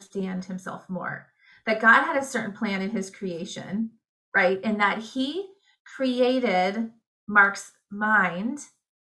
[0.01, 1.27] understand himself more
[1.67, 3.91] that God had a certain plan in his creation,
[4.35, 4.61] right?
[4.65, 5.49] And that he
[5.97, 6.91] created
[7.29, 8.61] Mark's mind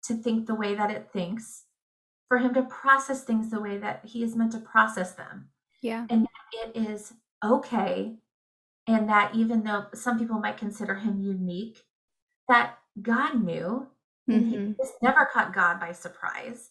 [0.05, 1.63] to think the way that it thinks,
[2.27, 5.49] for him to process things the way that he is meant to process them.
[5.81, 6.05] Yeah.
[6.09, 7.13] And it is
[7.43, 8.15] okay.
[8.87, 11.77] And that even though some people might consider him unique,
[12.49, 13.87] that God knew,
[14.29, 14.73] mm-hmm.
[14.73, 16.69] he never caught God by surprise.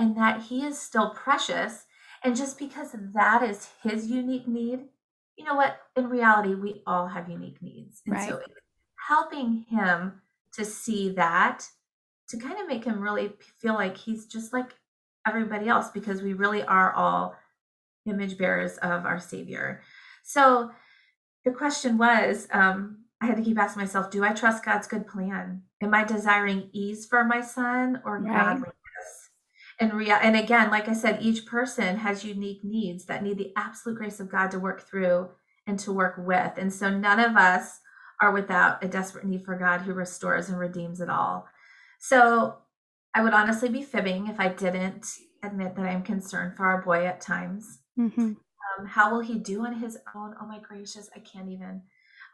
[0.00, 1.84] and that he is still precious.
[2.24, 4.80] And just because that is his unique need,
[5.36, 5.78] you know what?
[5.96, 8.02] In reality, we all have unique needs.
[8.06, 8.28] And right.
[8.28, 8.40] so
[9.08, 10.20] helping him
[10.52, 11.66] to see that,
[12.28, 14.72] to kind of make him really feel like he's just like
[15.26, 17.36] everybody else, because we really are all
[18.06, 19.82] image bearers of our Savior.
[20.22, 20.70] So
[21.44, 25.06] the question was um, I had to keep asking myself, do I trust God's good
[25.06, 25.62] plan?
[25.82, 28.32] Am I desiring ease for my son or right.
[28.32, 28.74] godliness?
[29.80, 33.96] And and again, like I said, each person has unique needs that need the absolute
[33.96, 35.30] grace of God to work through
[35.66, 36.52] and to work with.
[36.58, 37.80] And so none of us
[38.20, 41.48] are without a desperate need for God who restores and redeems it all.
[41.98, 42.58] So
[43.14, 45.06] I would honestly be fibbing if I didn't
[45.42, 47.78] admit that I'm concerned for our boy at times.
[47.98, 48.20] Mm-hmm.
[48.20, 50.34] Um, how will he do on his own?
[50.40, 51.82] Oh my gracious, I can't even.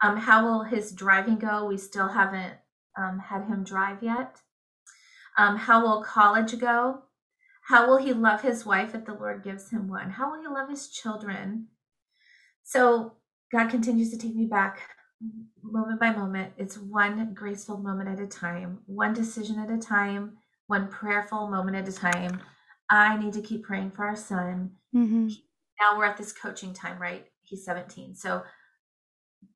[0.01, 1.65] Um, how will his driving go?
[1.65, 2.53] We still haven't
[2.97, 4.37] um, had him drive yet.
[5.37, 7.03] Um, how will college go?
[7.67, 10.09] How will he love his wife if the Lord gives him one?
[10.09, 11.67] How will he love his children?
[12.63, 13.13] So
[13.51, 14.79] God continues to take me back
[15.61, 16.53] moment by moment.
[16.57, 21.75] It's one graceful moment at a time, one decision at a time, one prayerful moment
[21.75, 22.39] at a time.
[22.89, 24.71] I need to keep praying for our son.
[24.95, 25.27] Mm-hmm.
[25.81, 27.25] Now we're at this coaching time, right?
[27.43, 28.15] He's 17.
[28.15, 28.43] So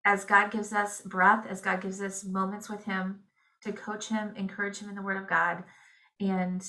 [0.04, 3.22] as God gives us breath, as God gives us moments with him
[3.64, 5.64] to coach him, encourage him in the word of God,
[6.20, 6.62] and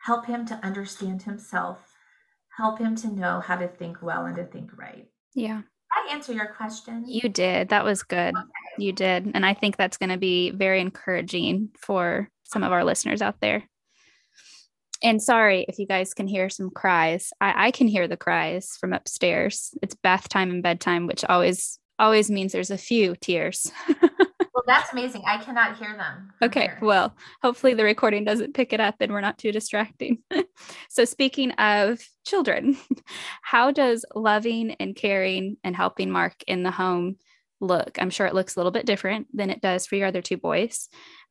[0.00, 1.78] help him to understand himself,
[2.56, 5.06] help him to know how to think well and to think right.
[5.34, 5.58] Yeah.
[5.58, 7.04] Did I answer your question.
[7.06, 7.70] You did.
[7.70, 8.34] That was good.
[8.36, 8.48] Okay.
[8.78, 9.30] You did.
[9.34, 13.40] And I think that's going to be very encouraging for some of our listeners out
[13.40, 13.64] there.
[15.02, 17.32] And sorry if you guys can hear some cries.
[17.40, 19.70] I, I can hear the cries from upstairs.
[19.82, 23.70] It's bath time and bedtime, which always always means there's a few tears.
[24.54, 25.22] well, that's amazing.
[25.26, 26.32] I cannot hear them.
[26.42, 26.62] Okay.
[26.62, 26.78] Here.
[26.82, 30.18] Well, hopefully the recording doesn't pick it up and we're not too distracting.
[30.88, 32.76] so, speaking of children,
[33.42, 37.16] how does loving and caring and helping Mark in the home
[37.60, 37.98] look?
[38.00, 40.36] I'm sure it looks a little bit different than it does for your other two
[40.36, 40.88] boys.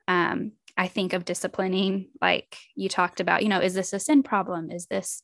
[0.07, 4.23] Um, I think of disciplining, like you talked about, you know, is this a sin
[4.23, 4.71] problem?
[4.71, 5.21] Is this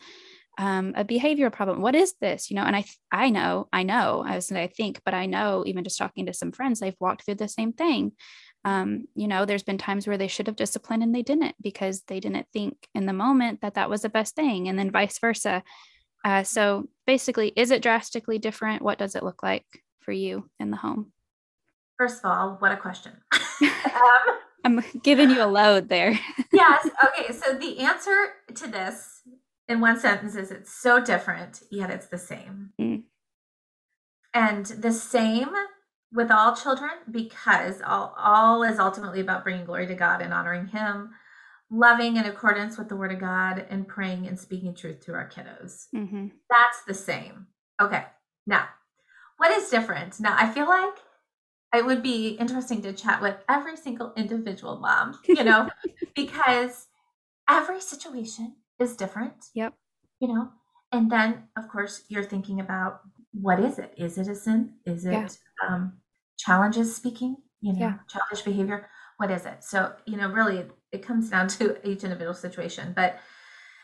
[0.57, 1.81] um, a behavioral problem.
[1.81, 2.49] What is this?
[2.49, 5.63] You know, and I, I know, I know, I was, I think, but I know
[5.65, 8.13] even just talking to some friends, they've walked through the same thing.
[8.63, 12.01] Um, you know, there's been times where they should have disciplined and they didn't because
[12.07, 15.19] they didn't think in the moment that that was the best thing, and then vice
[15.19, 15.63] versa.
[16.23, 18.81] Uh, so basically, is it drastically different?
[18.81, 19.65] What does it look like
[20.01, 21.11] for you in the home?
[21.99, 23.13] First of all, what a question.
[23.31, 23.59] um,
[24.65, 26.19] I'm giving you a load there.
[26.51, 26.89] yes.
[27.05, 27.31] Okay.
[27.33, 29.14] So the answer to this
[29.67, 32.71] in one sentence is it's so different, yet it's the same.
[32.79, 33.03] Mm.
[34.33, 35.49] And the same
[36.13, 40.67] with all children because all, all is ultimately about bringing glory to God and honoring
[40.67, 41.11] Him,
[41.71, 45.29] loving in accordance with the Word of God, and praying and speaking truth to our
[45.29, 45.85] kiddos.
[45.95, 46.27] Mm-hmm.
[46.49, 47.47] That's the same.
[47.81, 48.03] Okay.
[48.45, 48.67] Now,
[49.37, 50.19] what is different?
[50.19, 50.93] Now, I feel like
[51.75, 55.69] it would be interesting to chat with every single individual mom, you know,
[56.15, 56.87] because
[57.49, 59.33] every situation is different.
[59.53, 59.73] Yep.
[60.19, 60.49] You know,
[60.91, 63.01] and then of course you're thinking about
[63.33, 63.93] what is it?
[63.97, 64.73] Is it a sin?
[64.85, 65.27] Is it yeah.
[65.67, 65.93] um,
[66.37, 67.37] challenges speaking?
[67.61, 67.97] You know, yeah.
[68.07, 68.87] childish behavior.
[69.17, 69.63] What is it?
[69.63, 72.93] So you know, really, it comes down to each individual situation.
[72.95, 73.19] But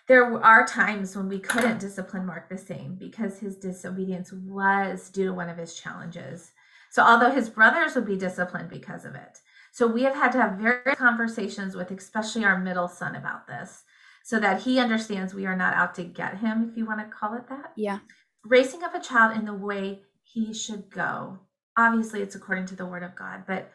[0.07, 5.25] there are times when we couldn't discipline Mark the same because his disobedience was due
[5.25, 6.51] to one of his challenges.
[6.89, 9.39] So although his brothers would be disciplined because of it,
[9.71, 13.83] so we have had to have very conversations with especially our middle son about this
[14.23, 17.05] so that he understands we are not out to get him, if you want to
[17.05, 17.73] call it that.
[17.75, 17.99] Yeah.
[18.43, 21.39] Raising up a child in the way he should go.
[21.77, 23.71] Obviously, it's according to the word of God, but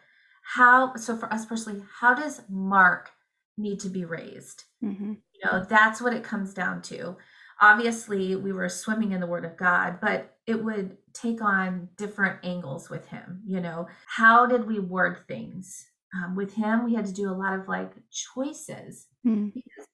[0.55, 3.11] how, so for us personally, how does Mark
[3.59, 4.65] need to be raised?
[4.83, 5.15] Mm-hmm.
[5.35, 7.17] You know, that's what it comes down to.
[7.61, 12.45] Obviously, we were swimming in the word of God, but it would take on different
[12.45, 13.43] angles with him.
[13.47, 15.87] You know, how did we word things?
[16.15, 19.49] Um, with him, we had to do a lot of like choices mm-hmm.
[19.55, 19.87] because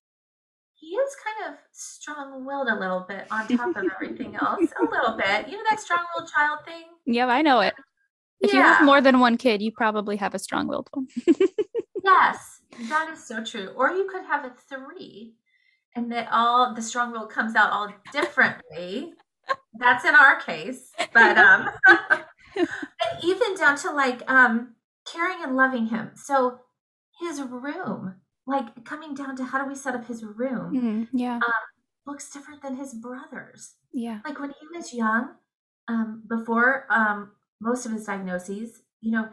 [0.82, 5.16] he is kind of strong-willed a little bit on top of everything else a little
[5.16, 5.46] bit.
[5.48, 6.84] You know that strong-willed child thing?
[7.06, 7.72] Yeah i know it.
[8.40, 8.58] If yeah.
[8.58, 11.06] you have more than one kid you probably have a strong-willed one.
[12.04, 13.68] Yes that is so true.
[13.76, 15.34] Or you could have a three
[15.94, 19.12] and that all the strong will comes out all differently.
[19.78, 22.26] That's in our case but um but
[23.22, 24.74] even down to like um
[25.06, 26.10] caring and loving him.
[26.16, 26.58] So
[27.20, 28.16] his room
[28.46, 31.16] like coming down to how do we set up his room mm-hmm.
[31.16, 31.62] yeah um,
[32.06, 35.30] looks different than his brothers yeah like when he was young
[35.88, 39.28] um, before um, most of his diagnoses you know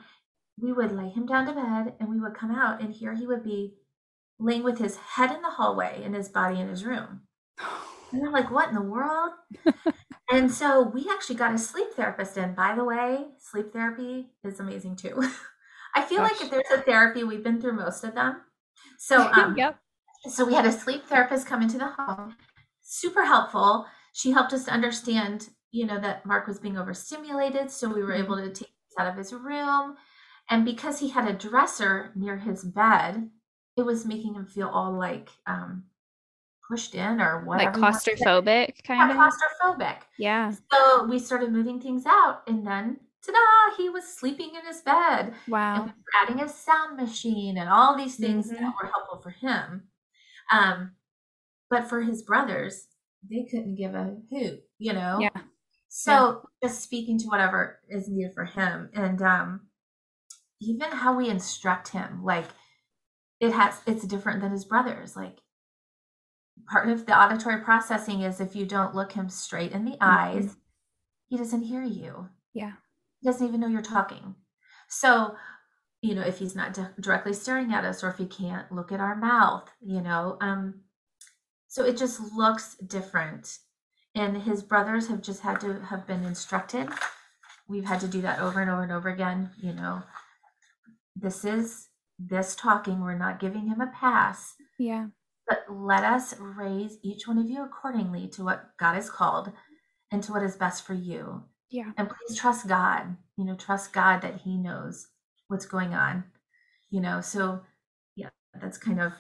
[0.62, 3.26] we would lay him down to bed and we would come out and here he
[3.26, 3.76] would be
[4.40, 7.22] laying with his head in the hallway and his body in his room.
[8.12, 9.34] And I'm like, what in the world?
[10.32, 12.56] and so we actually got a sleep therapist in.
[12.56, 15.22] By the way, sleep therapy is amazing too.
[15.96, 16.32] I feel Gosh.
[16.32, 18.42] like if there's a therapy, we've been through most of them.
[18.98, 19.80] So, um, yep.
[20.30, 22.36] So we had a sleep therapist come into the home,
[22.82, 23.86] super helpful.
[24.14, 27.72] She helped us to understand, you know, that Mark was being overstimulated.
[27.72, 28.24] So we were mm-hmm.
[28.24, 29.96] able to take him out of his room.
[30.50, 33.30] And because he had a dresser near his bed,
[33.78, 35.84] it was making him feel all like um,
[36.70, 37.80] pushed in or whatever.
[37.80, 39.34] Like claustrophobic, kind yeah, of.
[39.34, 39.98] Claustrophobic.
[40.18, 40.54] Yeah.
[40.72, 45.34] So we started moving things out, and then ta-da, he was sleeping in his bed.
[45.48, 45.84] Wow.
[45.84, 48.64] And adding a sound machine and all these things mm-hmm.
[48.64, 49.90] that were helpful for him.
[50.52, 50.92] Um,
[51.70, 52.88] but for his brothers,
[53.30, 55.20] they couldn't give a hoot, you know?
[55.20, 55.42] Yeah.
[55.90, 56.68] So yeah.
[56.70, 58.90] just speaking to whatever is needed for him.
[58.94, 59.62] And um
[60.62, 62.46] even how we instruct him, like
[63.40, 65.16] it has it's different than his brothers.
[65.16, 65.40] Like
[66.70, 70.04] part of the auditory processing is if you don't look him straight in the mm-hmm.
[70.04, 70.56] eyes,
[71.28, 72.30] he doesn't hear you.
[72.54, 72.74] Yeah.
[73.20, 74.36] He doesn't even know you're talking.
[74.88, 75.36] So,
[76.02, 78.92] you know, if he's not di- directly staring at us or if he can't look
[78.92, 80.82] at our mouth, you know, um
[81.68, 83.60] so it just looks different.
[84.16, 86.90] And his brothers have just had to have been instructed.
[87.68, 90.02] We've had to do that over and over and over again, you know.
[91.16, 94.56] This is this talking, we're not giving him a pass.
[94.80, 95.08] Yeah.
[95.48, 99.52] But let us raise each one of you accordingly to what God has called
[100.12, 101.44] and to what is best for you.
[101.70, 101.92] Yeah.
[101.98, 103.16] And please trust God.
[103.38, 105.08] You know, trust God that He knows
[105.48, 106.24] what's going on.
[106.90, 107.62] You know, so
[108.16, 108.30] yeah,
[108.60, 109.14] that's kind of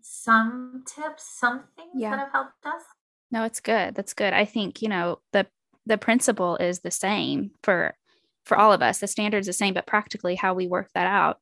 [0.00, 2.10] some tips, some things yeah.
[2.10, 2.82] that have helped us.
[3.30, 3.94] No, it's good.
[3.94, 4.32] That's good.
[4.32, 5.46] I think, you know, the
[5.86, 7.94] the principle is the same for
[8.44, 8.98] for all of us.
[8.98, 11.38] The standard's the same, but practically how we work that out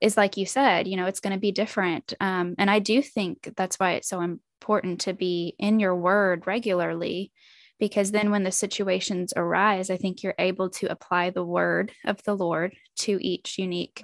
[0.00, 2.14] is like you said, you know, it's going to be different.
[2.20, 6.46] Um, and I do think that's why it's so important to be in your word
[6.46, 7.32] regularly,
[7.78, 12.22] because then when the situations arise, I think you're able to apply the word of
[12.24, 14.02] the Lord to each unique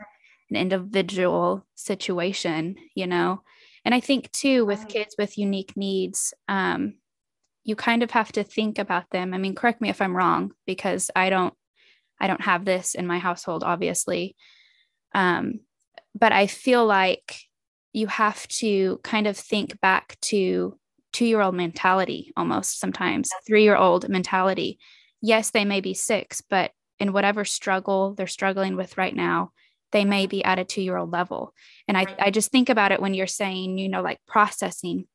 [0.48, 3.42] and individual situation, you know.
[3.85, 6.94] And I think too, with kids with unique needs, um,
[7.64, 9.33] you kind of have to think about them.
[9.33, 11.54] I mean, correct me if I'm wrong, because I don't,
[12.18, 14.35] I don't have this in my household, obviously.
[15.14, 15.61] Um,
[16.14, 17.38] but I feel like
[17.92, 20.78] you have to kind of think back to
[21.12, 24.78] two year old mentality almost sometimes, three year old mentality.
[25.20, 29.52] Yes, they may be six, but in whatever struggle they're struggling with right now,
[29.92, 31.54] they may be at a two year old level.
[31.88, 35.06] And I, I just think about it when you're saying, you know, like processing.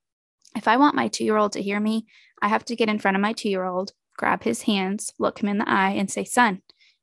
[0.56, 2.06] If I want my two year old to hear me,
[2.42, 5.42] I have to get in front of my two year old, grab his hands, look
[5.42, 6.62] him in the eye, and say, son,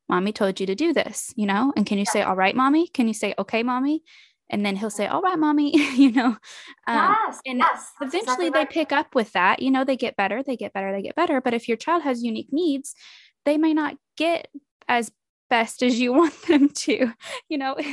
[0.09, 1.73] mommy told you to do this, you know?
[1.77, 2.89] And can you say, all right, mommy?
[2.89, 4.03] Can you say, okay, mommy?
[4.53, 6.37] And then he'll say, all right, mommy, you know?
[6.87, 8.71] Um, yes, and yes, eventually exactly they right.
[8.71, 9.61] pick up with that.
[9.61, 11.41] You know, they get better, they get better, they get better.
[11.41, 12.95] But if your child has unique needs,
[13.45, 14.49] they may not get
[14.89, 15.11] as
[15.51, 17.13] best as you want them to,
[17.49, 17.77] you know?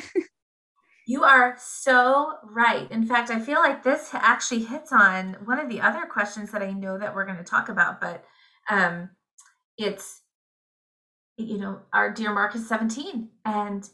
[1.08, 2.86] You are so right.
[2.92, 6.62] In fact, I feel like this actually hits on one of the other questions that
[6.62, 8.24] I know that we're going to talk about, but
[8.70, 9.10] um,
[9.76, 10.22] it's
[11.40, 13.30] you know, our dear Mark is 17.
[13.46, 13.90] And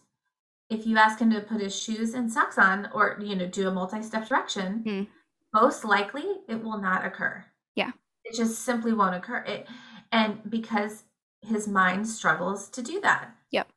[0.69, 3.67] if you ask him to put his shoes and socks on or, you know, do
[3.67, 5.07] a multi step direction, mm.
[5.53, 7.45] most likely it will not occur.
[7.75, 7.91] Yeah.
[8.23, 9.43] It just simply won't occur.
[9.47, 9.67] It,
[10.11, 11.03] and because
[11.41, 13.29] his mind struggles to do that.
[13.51, 13.67] Yep.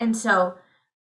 [0.00, 0.54] And so,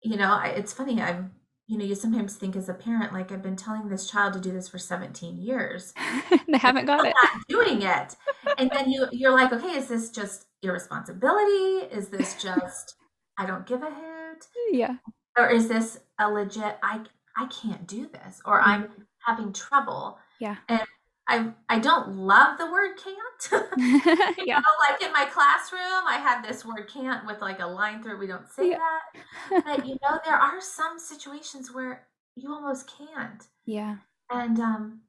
[0.03, 1.01] you know, I, it's funny.
[1.01, 1.33] I'm,
[1.67, 4.41] you know, you sometimes think as a parent, like I've been telling this child to
[4.41, 5.95] do this for 17 years.
[6.49, 7.15] they haven't got it.
[7.23, 8.17] Not doing it.
[8.59, 11.87] and then you, you're like, okay, is this just irresponsibility?
[11.87, 12.97] Is this just
[13.39, 14.47] I don't give a hoot?
[14.73, 14.97] Yeah.
[15.37, 17.01] Or is this a legit I
[17.37, 19.03] I can't do this or I'm mm-hmm.
[19.27, 20.19] having trouble?
[20.41, 20.57] Yeah.
[20.69, 20.83] And
[21.29, 23.69] I I don't love the word can't.
[24.45, 24.59] yeah.
[24.59, 28.19] Know, like in my classroom, I have this word can't with like a line through.
[28.19, 28.79] We don't say yeah.
[28.79, 29.65] that.
[29.65, 33.43] But you know, there are some situations where you almost can't.
[33.65, 33.97] Yeah.
[34.31, 35.01] And um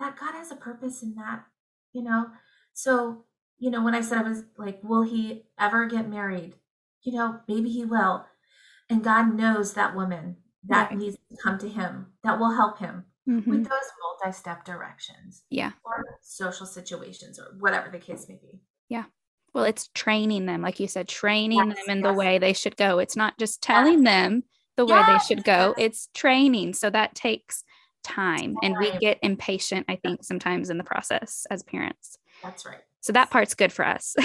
[0.00, 1.44] that God has a purpose in that,
[1.92, 2.26] you know.
[2.72, 3.24] So
[3.58, 6.54] you know, when I said I was like, will he ever get married?
[7.02, 8.24] You know, maybe he will.
[8.94, 10.36] And God knows that woman
[10.68, 10.98] that right.
[10.98, 13.50] needs to come to him that will help him mm-hmm.
[13.50, 15.42] with those multi step directions.
[15.50, 15.72] Yeah.
[15.84, 18.60] Or social situations or whatever the case may be.
[18.88, 19.06] Yeah.
[19.52, 22.06] Well, it's training them, like you said, training yes, them in yes.
[22.06, 23.00] the way they should go.
[23.00, 24.12] It's not just telling yes.
[24.12, 24.44] them
[24.76, 26.74] the way they should go, it's training.
[26.74, 27.64] So that takes
[28.04, 28.54] time.
[28.62, 32.16] And we get impatient, I think, sometimes in the process as parents.
[32.44, 32.78] That's right.
[33.00, 34.14] So that part's good for us.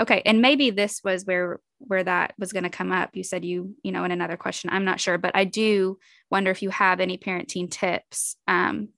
[0.00, 3.10] Okay, and maybe this was where where that was going to come up.
[3.14, 4.70] You said you, you know, in another question.
[4.70, 5.98] I'm not sure, but I do
[6.30, 8.88] wonder if you have any parenting tips um,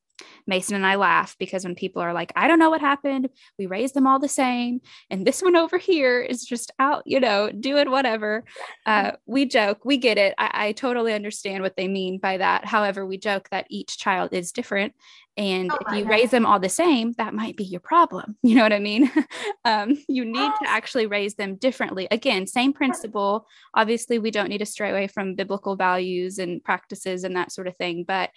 [0.46, 3.66] Mason and I laugh because when people are like, I don't know what happened, we
[3.66, 7.50] raised them all the same, and this one over here is just out, you know,
[7.50, 8.44] doing whatever.
[8.86, 10.32] Uh, we joke, we get it.
[10.38, 12.64] I, I, totally understand what they mean by that.
[12.64, 14.94] However, we joke that each child is different.
[15.36, 16.10] And oh if you God.
[16.10, 18.36] raise them all the same, that might be your problem.
[18.46, 19.10] You know what I mean?
[19.64, 22.06] um, you need to actually raise them differently.
[22.12, 23.46] Again, same principle.
[23.74, 27.66] Obviously, we don't need to stray away from biblical values and practices and that sort
[27.66, 28.04] of thing.
[28.06, 28.30] But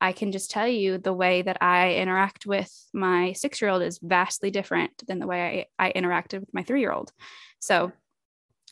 [0.00, 3.82] I can just tell you the way that I interact with my six year old
[3.82, 7.12] is vastly different than the way I, I interacted with my three year old.
[7.60, 7.92] So,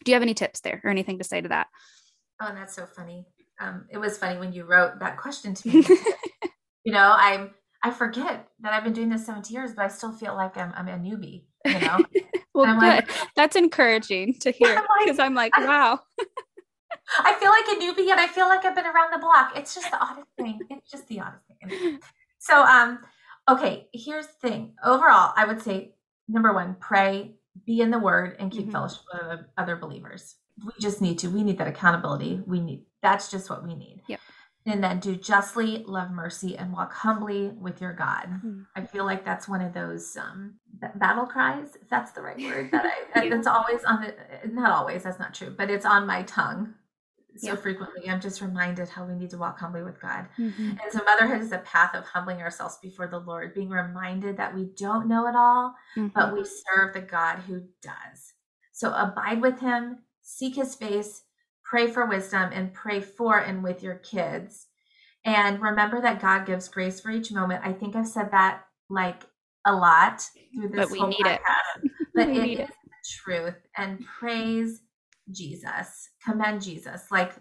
[0.04, 1.68] do you have any tips there or anything to say to that?
[2.40, 3.26] Oh, and that's so funny.
[3.60, 5.86] Um, it was funny when you wrote that question to me.
[6.84, 7.50] you know, I'm
[7.82, 10.72] I forget that I've been doing this 70 years, but I still feel like I'm
[10.76, 11.44] I'm a newbie.
[11.64, 12.04] You know.
[12.54, 12.80] well, good.
[12.80, 16.00] Like, that's encouraging to hear because I'm like, I'm like wow.
[17.18, 19.52] I feel like a newbie and I feel like I've been around the block.
[19.56, 20.60] It's just the oddest thing.
[20.70, 21.98] It's just the oddest thing.
[22.42, 22.98] So, um,
[23.48, 24.74] okay, here's the thing.
[24.84, 25.94] Overall, I would say
[26.28, 28.72] number one, pray, be in the word, and keep mm-hmm.
[28.72, 30.34] fellowship with other believers.
[30.64, 31.30] We just need to.
[31.30, 32.42] We need that accountability.
[32.44, 34.02] We need that's just what we need.
[34.08, 34.20] Yep.
[34.66, 38.24] And then do justly, love mercy, and walk humbly with your God.
[38.26, 38.62] Mm-hmm.
[38.74, 40.54] I feel like that's one of those um,
[40.96, 42.70] battle cries, if that's the right word.
[42.72, 43.30] That I yeah.
[43.30, 44.14] that's always on the
[44.48, 45.04] not always.
[45.04, 46.74] That's not true, but it's on my tongue
[47.36, 47.56] so yeah.
[47.56, 50.70] frequently i'm just reminded how we need to walk humbly with god mm-hmm.
[50.70, 54.54] and so motherhood is a path of humbling ourselves before the lord being reminded that
[54.54, 56.08] we don't know it all mm-hmm.
[56.14, 58.34] but we serve the god who does
[58.72, 61.22] so abide with him seek his face
[61.64, 64.66] pray for wisdom and pray for and with your kids
[65.24, 69.22] and remember that god gives grace for each moment i think i've said that like
[69.66, 70.22] a lot
[70.54, 71.38] through this but we need podcast,
[71.84, 72.68] it but it is it.
[72.68, 74.82] the truth and praise
[75.30, 77.32] Jesus, commend Jesus, like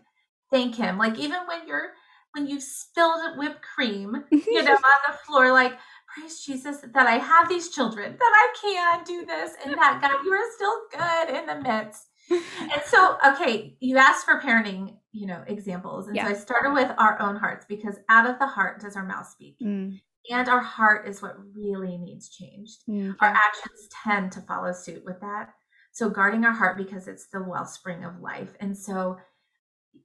[0.52, 0.98] thank him.
[0.98, 1.92] Like even when you're
[2.34, 5.74] when you've spilled whipped cream, you know, on the floor, like
[6.14, 10.24] praise Jesus that I have these children, that I can do this, and that God,
[10.24, 12.08] you are still good in the midst.
[12.30, 16.08] And so, okay, you asked for parenting, you know, examples.
[16.08, 16.26] And yeah.
[16.26, 19.28] so I started with our own hearts because out of the heart does our mouth
[19.28, 19.58] speak.
[19.62, 20.00] Mm.
[20.30, 22.84] And our heart is what really needs changed.
[22.88, 23.16] Mm.
[23.20, 25.50] Our actions tend to follow suit with that.
[25.92, 28.54] So guarding our heart because it's the wellspring of life.
[28.60, 29.18] And so,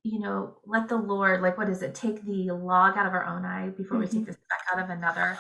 [0.03, 1.95] you know, let the Lord, like, what is it?
[1.95, 4.01] Take the log out of our own eye before mm-hmm.
[4.01, 4.25] we take mm-hmm.
[4.25, 5.39] the speck out of another.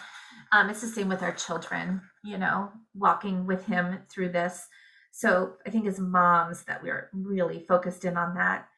[0.52, 4.66] Um, it's the same with our children, you know, walking with Him through this.
[5.10, 8.68] So I think as moms that we're really focused in on that.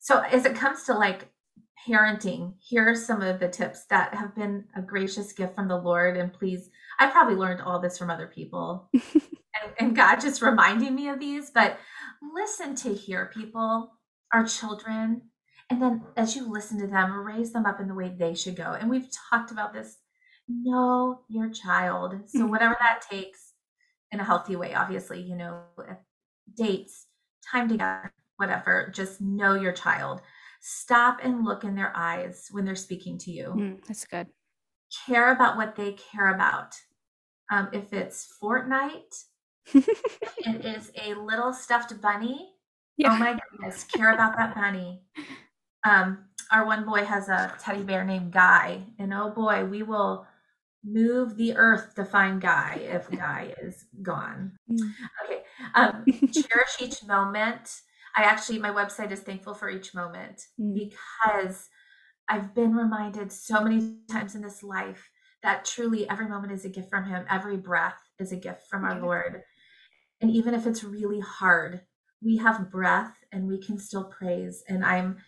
[0.00, 1.30] So as it comes to like
[1.86, 5.78] parenting, here are some of the tips that have been a gracious gift from the
[5.78, 6.16] Lord.
[6.16, 8.90] And please, I probably learned all this from other people.
[8.94, 11.78] and, and God just reminding me of these, but
[12.34, 13.92] listen to hear people,
[14.32, 15.22] our children,
[15.70, 18.56] and then as you listen to them, raise them up in the way they should
[18.56, 18.72] go.
[18.72, 19.98] And we've talked about this.
[20.48, 22.14] Know your child.
[22.26, 22.48] So mm-hmm.
[22.48, 23.52] whatever that takes
[24.10, 25.60] in a healthy way, obviously, you know,
[26.56, 27.06] dates,
[27.50, 30.22] time together, whatever, just know your child.
[30.60, 33.54] Stop and look in their eyes when they're speaking to you.
[33.54, 34.28] Mm, that's good.
[35.06, 36.74] Care about what they care about.
[37.50, 39.24] Um, if it's Fortnite,
[39.74, 42.50] it is a little stuffed bunny.
[42.96, 43.12] Yeah.
[43.12, 45.02] Oh my goodness, care about that bunny.
[45.84, 50.26] Um, our one boy has a teddy bear named Guy, and oh boy, we will
[50.84, 54.52] move the earth to find Guy if Guy is gone.
[54.70, 54.92] Mm.
[55.24, 55.42] Okay.
[55.74, 57.80] Um, cherish each moment.
[58.16, 60.74] I actually, my website is thankful for each moment mm.
[60.74, 61.68] because
[62.28, 65.10] I've been reminded so many times in this life
[65.42, 67.24] that truly every moment is a gift from Him.
[67.30, 69.42] Every breath is a gift from our Lord.
[70.20, 71.82] And even if it's really hard,
[72.22, 74.64] we have breath and we can still praise.
[74.68, 75.18] And I'm,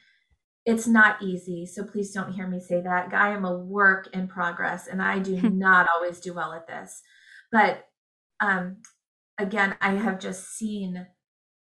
[0.67, 1.67] it's not easy.
[1.67, 3.15] So please don't hear me say that.
[3.15, 7.01] I am a work in progress and I do not always do well at this.
[7.53, 7.85] But
[8.41, 8.79] um,
[9.39, 11.07] again, I have just seen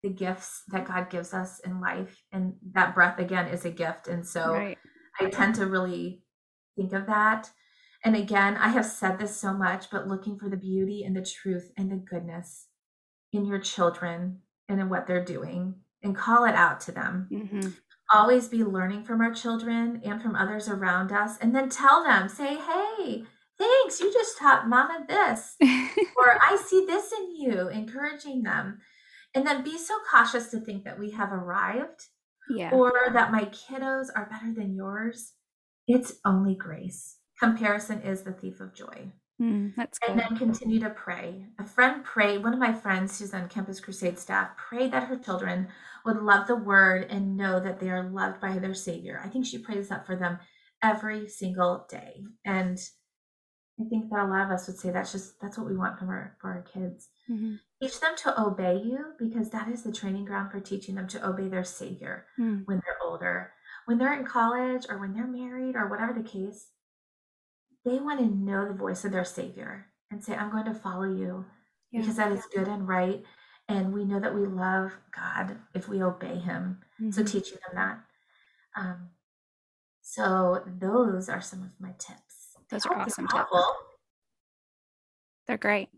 [0.01, 2.23] the gifts that God gives us in life.
[2.31, 4.07] And that breath, again, is a gift.
[4.07, 4.77] And so right.
[5.19, 6.23] I tend to really
[6.77, 7.49] think of that.
[8.03, 11.25] And again, I have said this so much, but looking for the beauty and the
[11.25, 12.67] truth and the goodness
[13.33, 17.27] in your children and in what they're doing and call it out to them.
[17.31, 17.69] Mm-hmm.
[18.13, 22.27] Always be learning from our children and from others around us, and then tell them,
[22.27, 23.23] say, hey,
[23.57, 28.79] thanks, you just taught mama this, or I see this in you, encouraging them.
[29.35, 32.07] And then be so cautious to think that we have arrived
[32.49, 32.71] yeah.
[32.71, 35.33] or that my kiddos are better than yours.
[35.87, 37.18] It's only grace.
[37.39, 39.11] Comparison is the thief of joy.
[39.41, 40.11] Mm, that's good.
[40.11, 41.45] And then continue to pray.
[41.59, 45.17] A friend prayed, one of my friends who's on Campus Crusade staff prayed that her
[45.17, 45.69] children
[46.05, 49.21] would love the word and know that they are loved by their Savior.
[49.23, 50.39] I think she prays that for them
[50.83, 52.23] every single day.
[52.45, 52.77] And
[53.79, 55.97] I think that a lot of us would say that's just that's what we want
[55.97, 57.07] from our for our kids.
[57.31, 57.55] Mm-hmm.
[57.81, 61.25] Teach them to obey you because that is the training ground for teaching them to
[61.25, 62.63] obey their Savior mm.
[62.65, 63.53] when they're older.
[63.85, 66.67] When they're in college or when they're married or whatever the case,
[67.85, 71.03] they want to know the voice of their Savior and say, I'm going to follow
[71.03, 71.45] you
[71.91, 72.01] yeah.
[72.01, 73.23] because that is good and right.
[73.67, 76.79] And we know that we love God if we obey Him.
[76.99, 77.11] Mm-hmm.
[77.11, 77.99] So, teaching them that.
[78.75, 79.09] Um,
[80.01, 82.57] so, those are some of my tips.
[82.71, 83.49] Those are awesome tips.
[85.47, 85.89] They're great.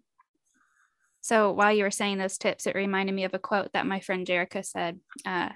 [1.21, 4.01] So, while you were saying those tips, it reminded me of a quote that my
[4.01, 4.99] friend Jerica said.
[5.25, 5.49] Uh,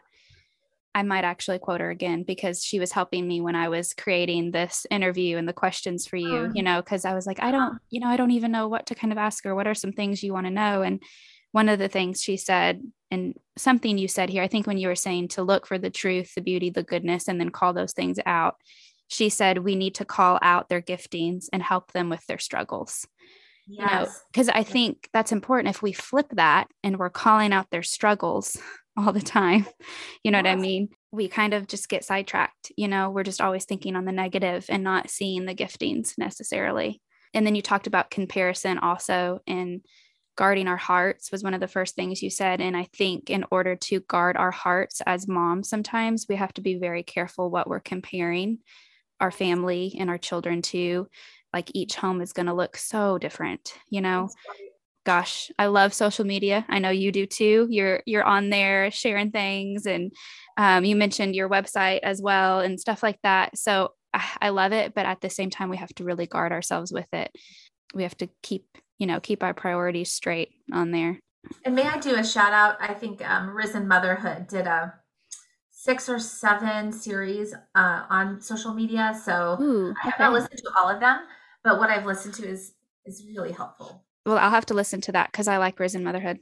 [0.95, 4.51] I might actually quote her again because she was helping me when I was creating
[4.51, 6.55] this interview and the questions for you, mm-hmm.
[6.55, 8.85] you know, because I was like, I don't, you know, I don't even know what
[8.85, 9.53] to kind of ask her.
[9.53, 10.83] What are some things you want to know?
[10.83, 11.03] And
[11.51, 12.81] one of the things she said,
[13.11, 15.89] and something you said here, I think when you were saying to look for the
[15.89, 18.55] truth, the beauty, the goodness, and then call those things out,
[19.09, 23.05] she said, we need to call out their giftings and help them with their struggles.
[23.67, 23.79] Yes.
[23.79, 25.75] You know, because I think that's important.
[25.75, 28.57] If we flip that and we're calling out their struggles,
[28.97, 29.65] all the time.
[30.23, 30.89] You know what I mean?
[31.11, 32.71] We kind of just get sidetracked.
[32.75, 36.99] You know, we're just always thinking on the negative and not seeing the giftings necessarily.
[37.35, 39.81] And then you talked about comparison also and
[40.35, 42.59] guarding our hearts was one of the first things you said.
[42.59, 46.61] And I think in order to guard our hearts as moms, sometimes we have to
[46.61, 48.59] be very careful what we're comparing
[49.19, 51.07] our family and our children to.
[51.53, 54.29] Like each home is going to look so different, you know?
[55.05, 56.65] Gosh, I love social media.
[56.67, 57.67] I know you do too.
[57.69, 60.11] You're you're on there sharing things, and
[60.57, 63.57] um, you mentioned your website as well and stuff like that.
[63.57, 66.51] So I, I love it, but at the same time, we have to really guard
[66.51, 67.31] ourselves with it.
[67.93, 68.65] We have to keep
[68.97, 71.19] you know keep our priorities straight on there.
[71.63, 72.77] And may I do a shout out?
[72.81, 74.93] I think um, Risen Motherhood did a
[75.69, 79.17] six or seven series uh, on social media.
[79.23, 79.99] So Ooh, okay.
[80.03, 81.19] I haven't listened to all of them,
[81.63, 82.73] but what I've listened to is
[83.05, 86.39] is really helpful well, I'll have to listen to that because I like Risen Motherhood.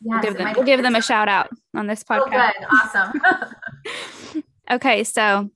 [0.00, 2.52] Yes, we'll give them, we'll give them a shout out on this podcast.
[2.60, 3.12] Oh, good.
[3.86, 4.42] Awesome.
[4.70, 5.50] okay, so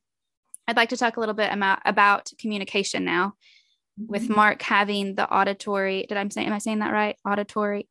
[0.66, 3.34] I'd like to talk a little bit about, about communication now.
[3.98, 4.34] With mm-hmm.
[4.34, 7.16] Mark having the auditory, did I say am I saying that right?
[7.26, 7.86] Auditory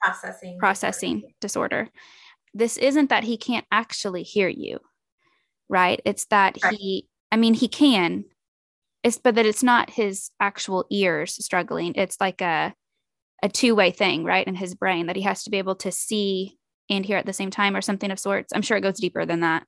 [0.00, 1.84] processing processing disorder.
[1.84, 1.90] disorder.
[2.52, 4.80] This isn't that he can't actually hear you,
[5.68, 6.00] right?
[6.04, 6.74] It's that right.
[6.74, 8.24] he I mean he can.
[9.04, 11.94] It's but that it's not his actual ears struggling.
[11.94, 12.74] It's like a
[13.44, 16.58] a two-way thing right in his brain that he has to be able to see
[16.88, 18.52] and hear at the same time or something of sorts.
[18.54, 19.66] I'm sure it goes deeper than that.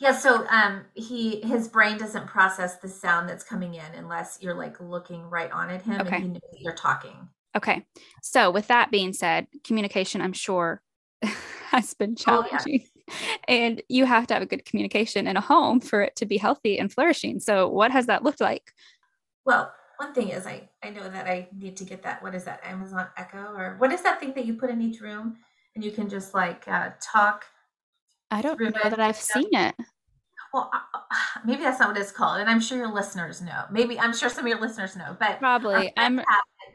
[0.00, 4.54] Yeah so um he his brain doesn't process the sound that's coming in unless you're
[4.54, 6.16] like looking right on at him okay.
[6.16, 7.28] and he knows you're talking.
[7.56, 7.84] Okay.
[8.22, 10.80] So with that being said communication i'm sure
[11.70, 13.14] has been challenging oh, yeah.
[13.48, 16.36] and you have to have a good communication in a home for it to be
[16.36, 17.40] healthy and flourishing.
[17.40, 18.72] So what has that looked like?
[19.44, 22.22] Well one thing is I I know that I need to get that.
[22.22, 22.60] What is that?
[22.64, 25.36] Amazon Echo or what is that thing that you put in each room
[25.74, 27.44] and you can just like uh, talk.
[28.30, 29.74] I don't know that I've seen it.
[30.52, 33.64] Well, uh, uh, maybe that's not what it's called, and I'm sure your listeners know.
[33.70, 36.20] Maybe I'm sure some of your listeners know, but probably I'm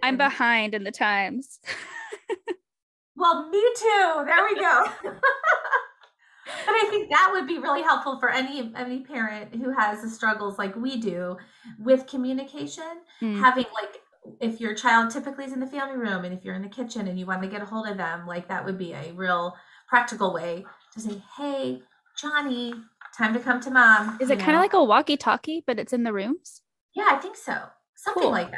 [0.04, 1.60] I'm behind in the times.
[3.16, 4.24] well, me too.
[4.26, 4.86] There we go.
[6.66, 10.10] but I think that would be really helpful for any any parent who has the
[10.10, 11.38] struggles like we do
[11.80, 13.02] with communication.
[13.22, 13.40] Mm.
[13.40, 14.02] Having like
[14.40, 17.08] if your child typically is in the family room and if you're in the kitchen
[17.08, 19.56] and you want to get a hold of them, like that would be a real
[19.88, 21.82] practical way to say, "Hey,
[22.18, 22.74] Johnny,
[23.18, 26.04] time to come to mom." Is it kind of like a walkie-talkie, but it's in
[26.04, 26.62] the rooms?
[26.94, 27.58] Yeah, I think so.
[27.96, 28.32] Something cool.
[28.32, 28.58] like that.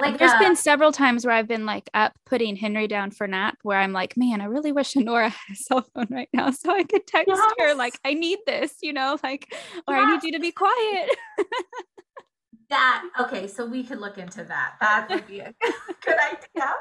[0.00, 3.26] Like there's uh, been several times where I've been like up putting Henry down for
[3.26, 6.50] nap where I'm like, man, I really wish Nora had a cell phone right now
[6.50, 7.52] so I could text yes.
[7.58, 9.52] her like I need this, you know, like
[9.86, 10.04] or yes.
[10.06, 11.10] I need you to be quiet.
[12.70, 14.74] that okay, so we could look into that.
[14.80, 15.52] That would be a
[16.04, 16.72] good idea.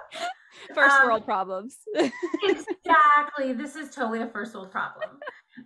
[0.73, 1.77] First um, world problems.
[1.95, 3.53] exactly.
[3.53, 5.19] This is totally a first world problem.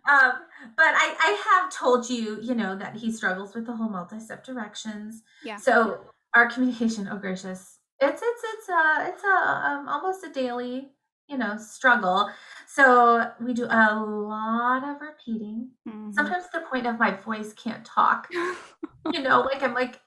[0.09, 0.31] Um,
[0.75, 4.43] but I, I have told you, you know, that he struggles with the whole multi-step
[4.43, 5.23] directions.
[5.43, 5.57] Yeah.
[5.57, 7.77] So our communication oh gracious.
[7.99, 10.89] It's it's it's a it's a um, almost a daily
[11.29, 12.29] you know struggle.
[12.67, 15.69] So we do a lot of repeating.
[15.87, 16.11] Mm-hmm.
[16.11, 18.27] sometimes the point of my voice can't talk.
[19.11, 19.99] You know like i'm like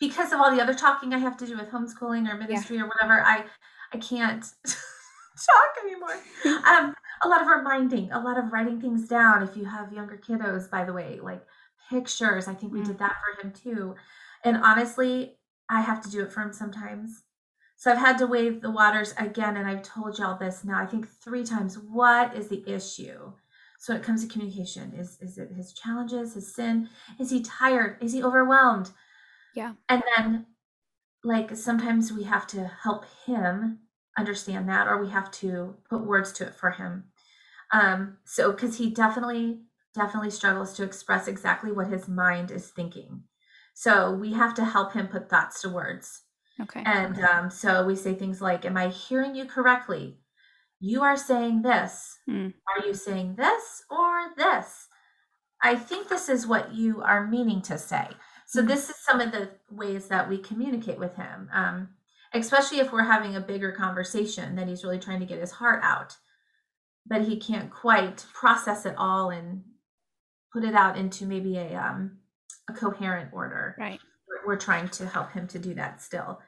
[0.00, 2.84] because of all the other talking i have to do with homeschooling or ministry yeah.
[2.84, 3.44] or whatever i
[3.92, 6.16] i can't talk anymore.
[6.66, 9.42] Um a lot of reminding a lot of writing things down.
[9.42, 11.42] If you have younger kiddos by the way like
[11.90, 12.88] pictures i think we mm-hmm.
[12.88, 13.94] did that for him too.
[14.44, 15.37] And honestly
[15.70, 17.24] I have to do it for him sometimes.
[17.76, 20.86] So I've had to wave the waters again, and I've told y'all this now, I
[20.86, 21.78] think three times.
[21.78, 23.32] What is the issue?
[23.78, 26.88] So when it comes to communication, is is it his challenges, his sin?
[27.20, 27.98] Is he tired?
[28.02, 28.90] Is he overwhelmed?
[29.54, 29.74] Yeah.
[29.88, 30.46] And then
[31.24, 33.80] like sometimes we have to help him
[34.18, 37.04] understand that or we have to put words to it for him.
[37.72, 39.62] Um so cuz he definitely
[39.94, 43.24] definitely struggles to express exactly what his mind is thinking.
[43.80, 46.22] So we have to help him put thoughts to words.
[46.60, 46.82] Okay.
[46.84, 50.18] And um, so we say things like, Am I hearing you correctly?
[50.80, 52.18] You are saying this.
[52.28, 52.54] Mm.
[52.66, 54.88] Are you saying this or this?
[55.62, 58.08] I think this is what you are meaning to say.
[58.48, 58.66] So, Mm.
[58.66, 61.90] this is some of the ways that we communicate with him, um,
[62.34, 65.84] especially if we're having a bigger conversation that he's really trying to get his heart
[65.84, 66.16] out,
[67.06, 69.62] but he can't quite process it all and
[70.52, 72.18] put it out into maybe a, um,
[72.68, 74.00] a coherent order Right.
[74.28, 76.40] we're- we're trying to help him to do that still.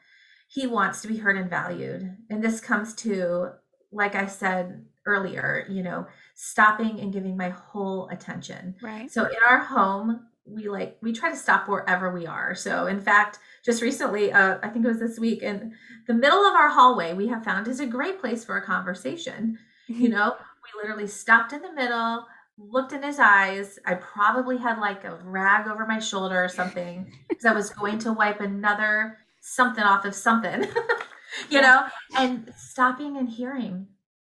[0.49, 2.17] He wants to be heard and valued.
[2.29, 3.53] And this comes to,
[3.93, 8.77] like I said earlier, you know, stopping and giving my whole attention.
[8.83, 9.11] Right.
[9.11, 12.55] So in our home, we like we try to stop wherever we are.
[12.55, 15.75] So in fact, just recently, uh, I think it was this week, in
[16.07, 19.59] the middle of our hallway, we have found is a great place for a conversation.
[19.87, 22.27] You know, we literally stopped in the middle,
[22.69, 23.79] looked in his eyes.
[23.87, 27.99] I probably had like a rag over my shoulder or something because I was going
[28.01, 30.67] to wipe another something off of something,
[31.51, 31.87] you know,
[32.17, 33.87] and stopping and hearing.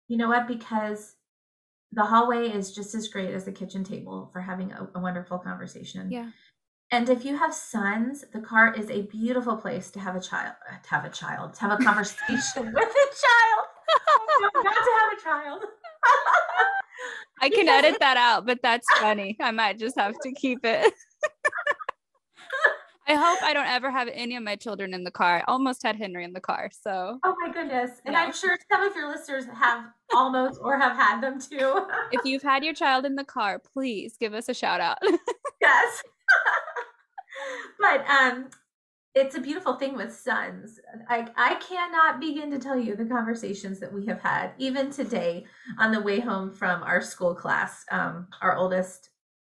[0.08, 0.46] You know what?
[0.46, 1.16] Because
[1.90, 5.38] the hallway is just as great as the kitchen table for having a, a wonderful
[5.38, 6.10] conversation.
[6.10, 6.30] Yeah.
[6.90, 10.54] And if you have sons, the car is a beautiful place to have a child,
[10.70, 13.66] uh, to have a child, to have a conversation with a child.
[14.42, 15.62] not to have a child.
[17.40, 19.36] I can edit that out, but that's funny.
[19.40, 20.92] I might just have to keep it.
[23.08, 25.38] I hope I don't ever have any of my children in the car.
[25.38, 26.70] I almost had Henry in the car.
[26.72, 28.00] So Oh my goodness.
[28.06, 28.22] And Yeah.
[28.22, 31.84] I'm sure some of your listeners have almost or have had them too.
[32.12, 34.98] if you've had your child in the car, please give us a shout out.
[35.60, 36.02] yes.
[37.80, 38.48] but um
[39.14, 40.78] it's a beautiful thing with sons.
[41.08, 45.44] I I cannot begin to tell you the conversations that we have had even today
[45.78, 47.84] on the way home from our school class.
[47.90, 49.10] Um our oldest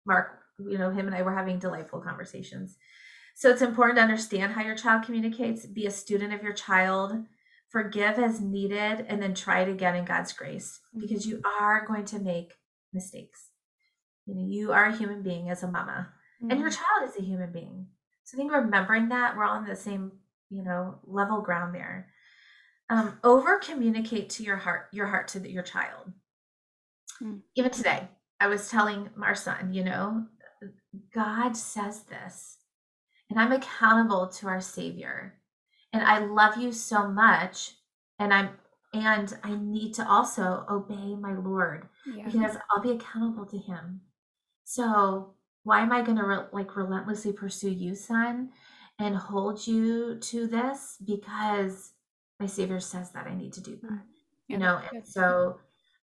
[0.07, 2.77] Mark, you know, him and I were having delightful conversations.
[3.35, 7.13] So it's important to understand how your child communicates, be a student of your child,
[7.69, 12.05] forgive as needed and then try it again in God's grace because you are going
[12.07, 12.55] to make
[12.93, 13.51] mistakes.
[14.27, 16.09] You know, you are a human being as a mama
[16.41, 17.87] and your child is a human being.
[18.29, 20.13] So I think remembering that we're all on the same,
[20.51, 22.09] you know, level ground there.
[22.91, 26.13] Um, over communicate to your heart, your heart to the, your child.
[27.23, 27.41] Mm.
[27.55, 28.07] Even today,
[28.39, 30.27] I was telling our son, you know,
[31.15, 32.59] God says this,
[33.31, 35.41] and I'm accountable to our Savior,
[35.95, 37.77] and I love you so much,
[38.19, 38.51] and I'm
[38.93, 42.27] and I need to also obey my Lord yeah.
[42.27, 44.03] because I'll be accountable to him.
[44.65, 45.35] So
[45.69, 48.49] why am I going to re- like relentlessly pursue you, son,
[48.99, 50.97] and hold you to this?
[51.05, 51.93] Because
[52.41, 53.91] my Savior says that I need to do that.
[53.91, 54.03] Mm.
[54.49, 55.59] You know, and so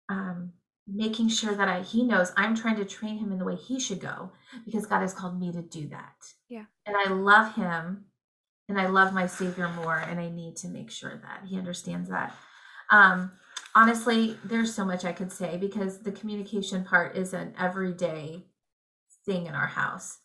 [0.08, 0.54] um,
[0.88, 3.80] making sure that I he knows I'm trying to train him in the way he
[3.80, 4.32] should go
[4.68, 6.14] because God has called me to do that.
[6.48, 6.66] Yeah.
[6.86, 8.06] And I love him
[8.70, 12.08] and I love my Savior more, and I need to make sure that he understands
[12.12, 12.36] that.
[12.92, 13.32] Um,
[13.74, 18.44] honestly, there's so much I could say because the communication part is an everyday
[19.26, 20.20] thing in our house.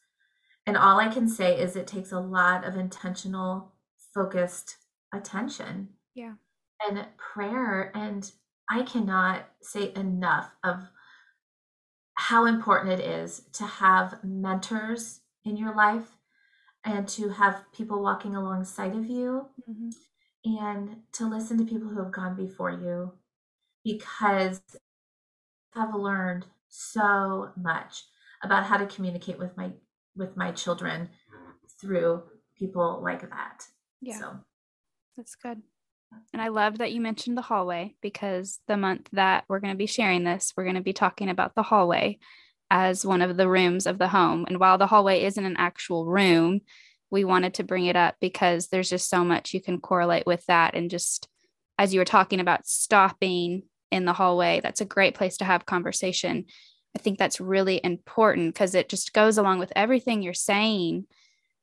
[0.66, 3.72] And all I can say is it takes a lot of intentional,
[4.14, 4.76] focused
[5.12, 6.34] attention Yeah.
[6.86, 7.90] and prayer.
[7.96, 8.30] And
[8.68, 10.84] I cannot say enough of
[12.14, 16.16] how important it is to have mentors in your life
[16.84, 19.92] and to have people walking alongside of you Mhm.
[20.44, 23.18] and to listen to people who have gone before you
[23.84, 24.60] because
[25.74, 28.04] I've learned so much
[28.42, 29.70] about how to communicate with my
[30.16, 31.08] with my children
[31.80, 32.22] through
[32.58, 33.64] people like that.
[34.00, 34.18] Yeah.
[34.18, 34.36] So
[35.16, 35.62] That's good.
[36.32, 39.78] And I love that you mentioned the hallway because the month that we're going to
[39.78, 42.18] be sharing this, we're going to be talking about the hallway
[42.68, 44.44] as one of the rooms of the home.
[44.48, 46.62] And while the hallway isn't an actual room,
[47.10, 50.44] we wanted to bring it up because there's just so much you can correlate with
[50.46, 50.74] that.
[50.74, 51.28] And just
[51.78, 55.66] as you were talking about stopping in the hallway, that's a great place to have
[55.66, 56.46] conversation.
[56.96, 61.06] I think that's really important because it just goes along with everything you're saying.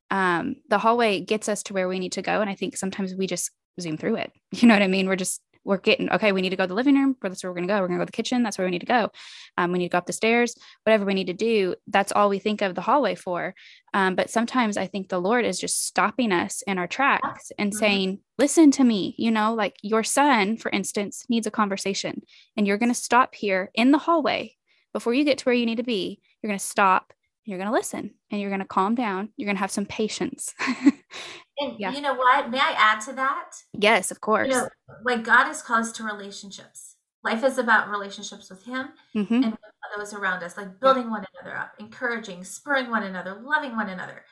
[0.09, 2.39] Um, the hallway gets us to where we need to go.
[2.39, 4.31] And I think sometimes we just zoom through it.
[4.51, 5.07] You know what I mean?
[5.07, 7.51] We're just we're getting okay we need to go to the living room that's where
[7.51, 8.79] we're going to go we're going to go to the kitchen that's where we need
[8.79, 9.11] to go
[9.57, 10.55] um, we need to go up the stairs
[10.85, 13.53] whatever we need to do that's all we think of the hallway for
[13.93, 17.71] um, but sometimes i think the lord is just stopping us in our tracks and
[17.71, 17.79] mm-hmm.
[17.79, 22.21] saying listen to me you know like your son for instance needs a conversation
[22.55, 24.55] and you're going to stop here in the hallway
[24.93, 27.13] before you get to where you need to be you're going to stop
[27.47, 29.29] you're going to listen and you're going to calm down.
[29.37, 30.53] You're going to have some patience.
[31.59, 31.93] and yeah.
[31.93, 32.51] you know what?
[32.51, 33.51] May I add to that?
[33.73, 34.49] Yes, of course.
[34.49, 34.69] You know,
[35.05, 36.97] like God has called us to relationships.
[37.23, 39.33] Life is about relationships with Him mm-hmm.
[39.33, 39.61] and with
[39.97, 41.09] those around us, like building yeah.
[41.09, 44.25] one another up, encouraging, spurring one another, loving one another.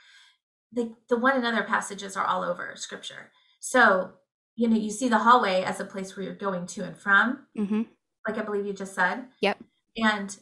[0.74, 3.32] The, the one another passages are all over Scripture.
[3.62, 4.12] So,
[4.58, 7.46] you know, you see the hallway as a place where you're going to and from,
[7.58, 7.84] mm-hmm.
[8.28, 9.28] like I believe you just said.
[9.40, 9.58] Yep.
[9.96, 10.38] And,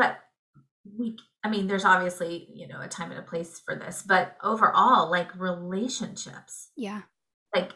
[0.00, 0.18] but
[0.98, 4.36] we I mean, there's obviously, you know, a time and a place for this, but
[4.42, 6.68] overall, like relationships.
[6.76, 7.02] Yeah.
[7.54, 7.72] Like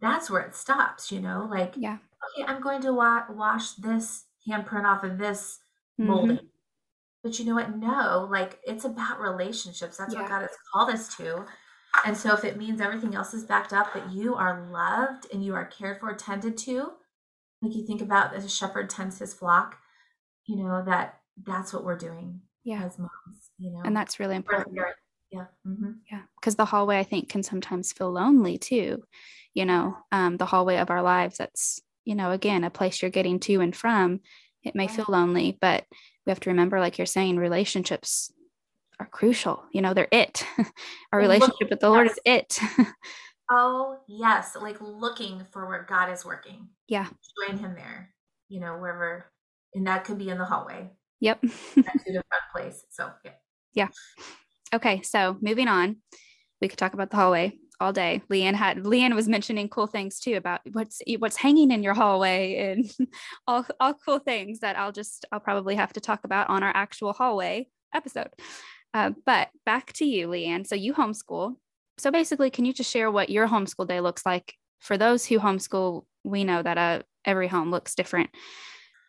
[0.00, 1.48] that's where it stops, you know?
[1.50, 1.98] Like, yeah.
[2.36, 5.58] Okay, I'm going to wa- wash this handprint off of this
[6.00, 6.10] mm-hmm.
[6.10, 6.38] molding.
[7.24, 7.76] But you know what?
[7.76, 9.96] No, like it's about relationships.
[9.96, 10.22] That's yeah.
[10.22, 11.44] what God has called us to.
[12.06, 15.44] And so if it means everything else is backed up, but you are loved and
[15.44, 16.92] you are cared for, tended to,
[17.62, 19.78] like you think about as a shepherd tends his flock,
[20.46, 22.84] you know, that that's what we're doing yeah.
[22.84, 23.82] as moms, you know.
[23.84, 24.78] And that's really important.
[25.30, 25.46] Yeah.
[25.66, 25.92] Mm-hmm.
[26.10, 26.22] Yeah.
[26.40, 29.02] Because the hallway, I think, can sometimes feel lonely too.
[29.54, 33.10] You know, um, the hallway of our lives, that's, you know, again, a place you're
[33.10, 34.20] getting to and from.
[34.62, 34.92] It may yeah.
[34.92, 35.84] feel lonely, but
[36.24, 38.32] we have to remember, like you're saying, relationships
[39.00, 39.64] are crucial.
[39.72, 40.44] You know, they're it.
[41.12, 42.58] Our relationship with the Lord is it.
[43.50, 44.56] oh, yes.
[44.60, 46.68] Like looking for where God is working.
[46.86, 47.06] Yeah.
[47.46, 48.14] Join Him there,
[48.48, 49.30] you know, wherever.
[49.74, 50.90] And that could be in the hallway.
[51.20, 51.40] Yep.
[51.74, 52.84] Different place.
[52.90, 53.32] So yeah.
[53.74, 53.88] Yeah.
[54.74, 55.02] Okay.
[55.02, 55.96] So moving on,
[56.60, 58.22] we could talk about the hallway all day.
[58.30, 62.56] Leanne had Leanne was mentioning cool things too about what's what's hanging in your hallway
[62.56, 63.08] and
[63.46, 66.72] all all cool things that I'll just I'll probably have to talk about on our
[66.74, 68.30] actual hallway episode.
[68.94, 70.66] Uh, but back to you, Leanne.
[70.66, 71.56] So you homeschool.
[71.98, 75.38] So basically, can you just share what your homeschool day looks like for those who
[75.38, 76.04] homeschool?
[76.24, 78.30] We know that uh, every home looks different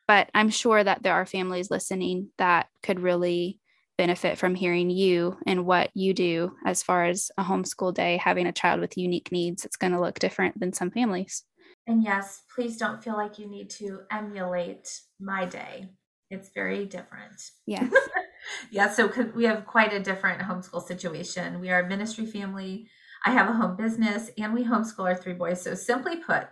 [0.09, 3.59] but I'm sure that there are families listening that could really
[3.95, 8.47] benefit from hearing you and what you do as far as a homeschool day, having
[8.47, 9.65] a child with unique needs.
[9.65, 11.43] It's going to look different than some families.
[11.85, 14.89] And yes, please don't feel like you need to emulate
[15.19, 15.89] my day.
[16.31, 17.39] It's very different.
[17.67, 17.87] Yeah.
[18.71, 18.89] yeah.
[18.89, 21.59] So we have quite a different homeschool situation.
[21.59, 22.87] We are a ministry family.
[23.27, 25.61] I have a home business and we homeschool our three boys.
[25.61, 26.47] So simply put,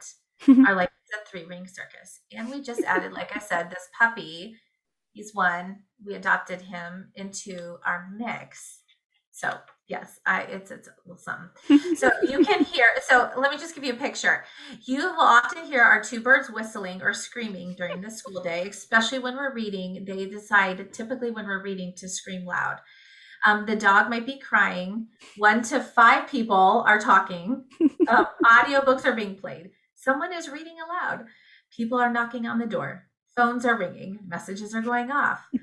[0.67, 0.91] our like
[1.21, 2.21] a three ring circus.
[2.31, 4.55] And we just added, like I said, this puppy.
[5.13, 5.79] He's one.
[6.05, 8.81] We adopted him into our mix.
[9.31, 9.55] So
[9.87, 11.95] yes, I it's it's a little something.
[11.95, 12.85] So you can hear.
[13.07, 14.45] So let me just give you a picture.
[14.85, 19.19] You will often hear our two birds whistling or screaming during the school day, especially
[19.19, 20.05] when we're reading.
[20.05, 22.77] They decide typically when we're reading to scream loud.
[23.45, 25.07] Um, the dog might be crying.
[25.37, 27.63] One to five people are talking.
[28.07, 29.69] Uh, audiobooks are being played.
[29.97, 31.25] Someone is reading aloud.
[31.75, 33.07] People are knocking on the door.
[33.35, 34.19] Phones are ringing.
[34.27, 35.41] Messages are going off.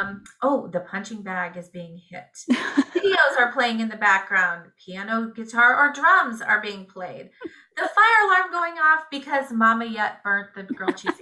[0.00, 2.26] Um, oh, the punching bag is being hit.
[2.50, 4.66] Videos are playing in the background.
[4.84, 7.30] Piano, guitar, or drums are being played.
[7.76, 11.12] The fire alarm going off because Mama yet burnt the grilled cheese.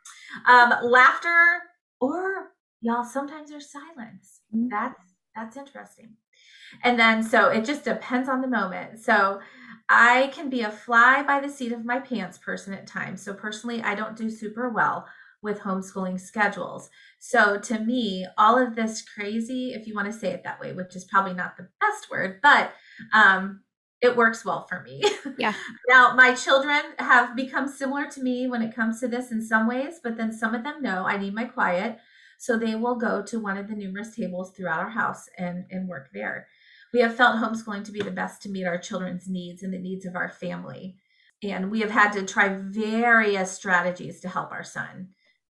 [0.48, 1.60] um, laughter,
[2.00, 4.40] or y'all, sometimes there's silence.
[4.52, 4.68] Mm-hmm.
[4.70, 5.00] That's
[5.36, 6.14] that's interesting.
[6.82, 8.98] And then so it just depends on the moment.
[8.98, 9.40] So
[9.88, 13.22] I can be a fly by the seat of my pants person at times.
[13.22, 15.06] So personally, I don't do super well
[15.42, 16.90] with homeschooling schedules.
[17.18, 20.72] So to me, all of this crazy, if you want to say it that way,
[20.72, 22.72] which is probably not the best word, but
[23.12, 23.60] um,
[24.00, 25.02] it works well for me.
[25.38, 25.52] Yeah.
[25.88, 29.66] now, my children have become similar to me when it comes to this in some
[29.66, 31.98] ways, but then some of them know I need my quiet.
[32.38, 35.88] So they will go to one of the numerous tables throughout our house and, and
[35.88, 36.46] work there.
[36.92, 39.78] We have felt homeschooling to be the best to meet our children's needs and the
[39.78, 40.96] needs of our family.
[41.42, 45.08] And we have had to try various strategies to help our son.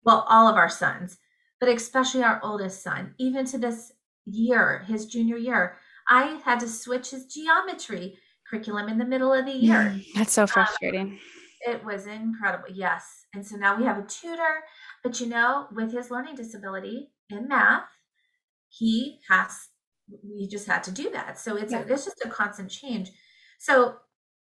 [0.04, 1.18] Well, all of our sons,
[1.60, 3.14] but especially our oldest son.
[3.18, 3.92] Even to this
[4.24, 5.76] year, his junior year,
[6.08, 8.18] I had to switch his geometry
[8.48, 9.94] curriculum in the middle of the year.
[9.94, 11.00] Mm, that's so um, frustrating.
[11.00, 11.18] Um,
[11.66, 12.68] it was incredible.
[12.72, 13.26] Yes.
[13.34, 14.62] And so now we have a tutor,
[15.02, 17.88] but you know, with his learning disability in math,
[18.68, 19.68] he has
[20.08, 21.38] we just had to do that.
[21.38, 21.84] So it's yeah.
[21.88, 23.10] it's just a constant change.
[23.58, 23.96] So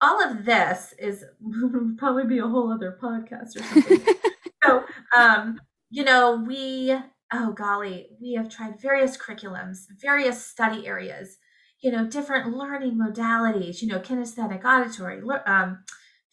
[0.01, 1.25] all of this is
[1.99, 4.15] probably be a whole other podcast or something.
[4.65, 4.85] so
[5.17, 6.97] um, you know, we
[7.33, 11.37] oh golly, we have tried various curriculums, various study areas,
[11.81, 15.85] you know, different learning modalities, you know, kinesthetic, auditory, um,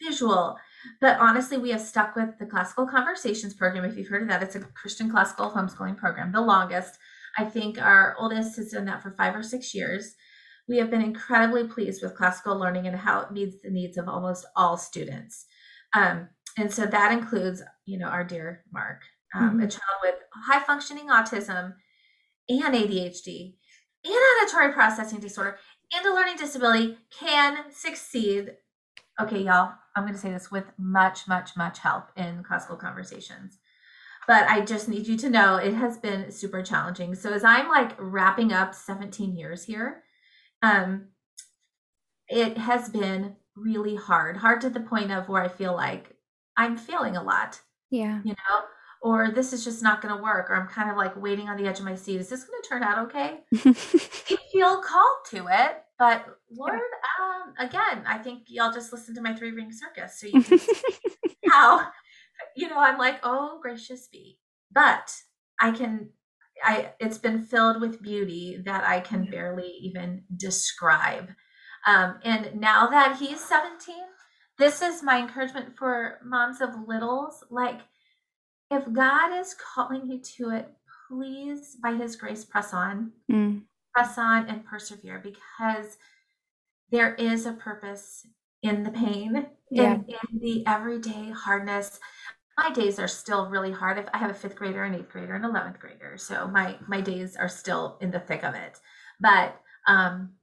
[0.01, 0.57] visual,
[1.01, 3.84] But honestly, we have stuck with the Classical Conversations program.
[3.84, 6.97] If you've heard of that, it's a Christian classical homeschooling program, the longest.
[7.38, 10.16] I think our oldest has done that for five or six years.
[10.68, 14.10] We have been incredibly pleased with classical learning and how it meets the needs of
[14.10, 15.46] almost all students.
[15.94, 19.02] Um, and so that includes, you know, our dear Mark,
[19.36, 19.62] um, mm-hmm.
[19.62, 21.74] a child with high functioning autism
[22.50, 23.56] and ADHD
[24.04, 25.58] and auditory processing disorder
[25.94, 28.54] and a learning disability can succeed.
[29.22, 33.58] Okay, y'all, I'm going to say this with much, much, much help in classical conversations.
[34.28, 37.15] But I just need you to know it has been super challenging.
[37.15, 40.03] So as I'm like wrapping up 17 years here,
[40.61, 41.07] um,
[42.28, 46.13] it has been really hard, hard to the point of where I feel like
[46.57, 47.61] I'm failing a lot.
[47.89, 48.19] Yeah.
[48.23, 48.61] You know,
[49.01, 51.57] or this is just not going to work, or I'm kind of like waiting on
[51.57, 52.19] the edge of my seat.
[52.19, 53.39] Is this going to turn out okay?
[53.51, 56.80] you feel called to it, but Lord,
[57.21, 60.57] um, again, I think y'all just listen to my three ring circus, so you can
[60.57, 60.71] see
[61.49, 61.88] how,
[62.58, 64.39] you know, I'm like, oh, gracious be.
[64.72, 65.14] But
[65.62, 66.10] I can,
[66.64, 71.30] I, it's been filled with beauty that I can barely even describe.
[71.86, 73.95] Um, and now that he's 17,
[74.58, 77.43] this is my encouragement for moms of littles.
[77.49, 77.82] Like,
[78.72, 80.68] if God is calling you to it,
[81.08, 83.62] please, by His grace, press on, mm.
[83.93, 85.97] press on and persevere because
[86.91, 88.26] there is a purpose
[88.64, 89.93] in the pain, yeah.
[89.93, 91.99] in, in the everyday hardness.
[92.58, 94.10] My days are still really hard.
[94.14, 97.36] I have a fifth grader, an eighth grader, an eleventh grader, so my my days
[97.36, 98.80] are still in the thick of it.
[99.20, 100.34] But um,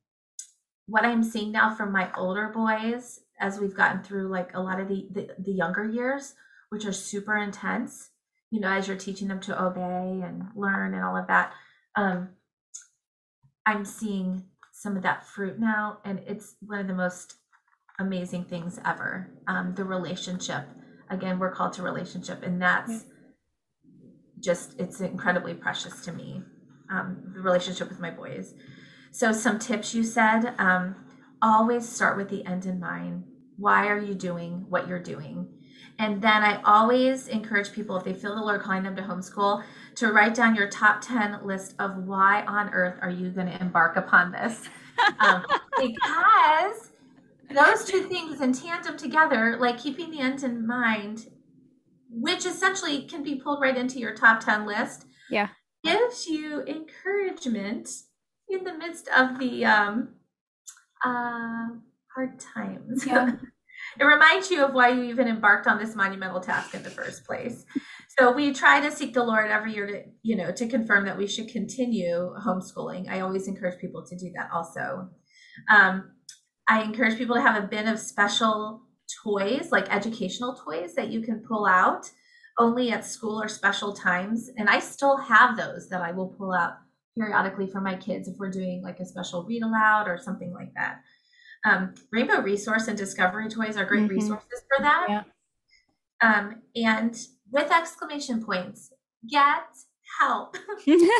[0.87, 4.81] what I'm seeing now from my older boys, as we've gotten through like a lot
[4.81, 6.35] of the, the, the younger years,
[6.71, 8.11] which are super intense,
[8.51, 11.53] you know, as you're teaching them to obey and learn and all of that,
[11.97, 12.29] um,
[13.67, 17.37] I'm seeing some of that fruit now, and it's one of the most
[17.99, 19.31] amazing things ever.
[19.47, 20.67] Um, the relationship,
[21.11, 23.05] again, we're called to relationship, and that's
[24.41, 26.43] just it's incredibly precious to me.
[26.91, 28.55] Um, the relationship with my boys.
[29.11, 30.97] So, some tips you said um,
[31.41, 33.25] always start with the end in mind.
[33.57, 35.49] Why are you doing what you're doing?
[35.99, 39.63] And then I always encourage people, if they feel the Lord calling them to homeschool,
[39.97, 43.61] to write down your top 10 list of why on earth are you going to
[43.61, 44.69] embark upon this?
[45.19, 45.45] Um,
[45.77, 46.93] because
[47.51, 51.27] those two things in tandem together, like keeping the end in mind,
[52.11, 55.49] which essentially can be pulled right into your top 10 list, yeah,
[55.83, 57.89] gives you encouragement
[58.49, 60.15] in the midst of the um,
[61.05, 61.67] uh,
[62.15, 63.07] hard times.
[63.07, 63.33] Yeah.
[64.01, 67.25] it reminds you of why you even embarked on this monumental task in the first
[67.25, 67.65] place.
[68.19, 71.19] So we try to seek the Lord every year to, you know, to confirm that
[71.19, 73.09] we should continue homeschooling.
[73.09, 75.09] I always encourage people to do that also.
[75.69, 76.13] Um,
[76.69, 78.83] I encourage people to have a bin of special
[79.23, 82.11] toys, like educational toys that you can pull out
[82.59, 84.51] only at school or special times.
[84.57, 86.75] And I still have those that I will pull out
[87.17, 90.73] periodically for my kids if we're doing like a special read aloud or something like
[90.75, 91.01] that.
[91.65, 94.17] Um, Rainbow Resource and Discovery Toys are great mm-hmm.
[94.17, 95.07] resources for that.
[95.09, 95.23] Yeah.
[96.21, 97.17] Um, and
[97.51, 98.93] with exclamation points,
[99.29, 99.67] get
[100.21, 100.57] help.
[100.87, 101.11] you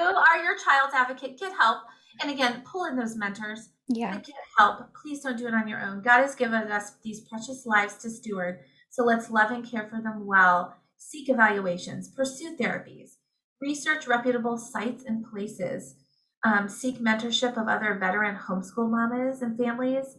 [0.00, 1.38] are your child's advocate.
[1.38, 1.82] Get help.
[2.20, 3.70] And again, pull in those mentors.
[3.92, 4.14] Yeah.
[4.14, 4.94] Get help.
[5.00, 6.02] Please don't do it on your own.
[6.02, 8.60] God has given us these precious lives to steward.
[8.90, 10.74] So let's love and care for them well.
[10.96, 13.12] Seek evaluations, pursue therapies,
[13.60, 15.96] research reputable sites and places
[16.44, 20.16] um, seek mentorship of other veteran homeschool mamas and families.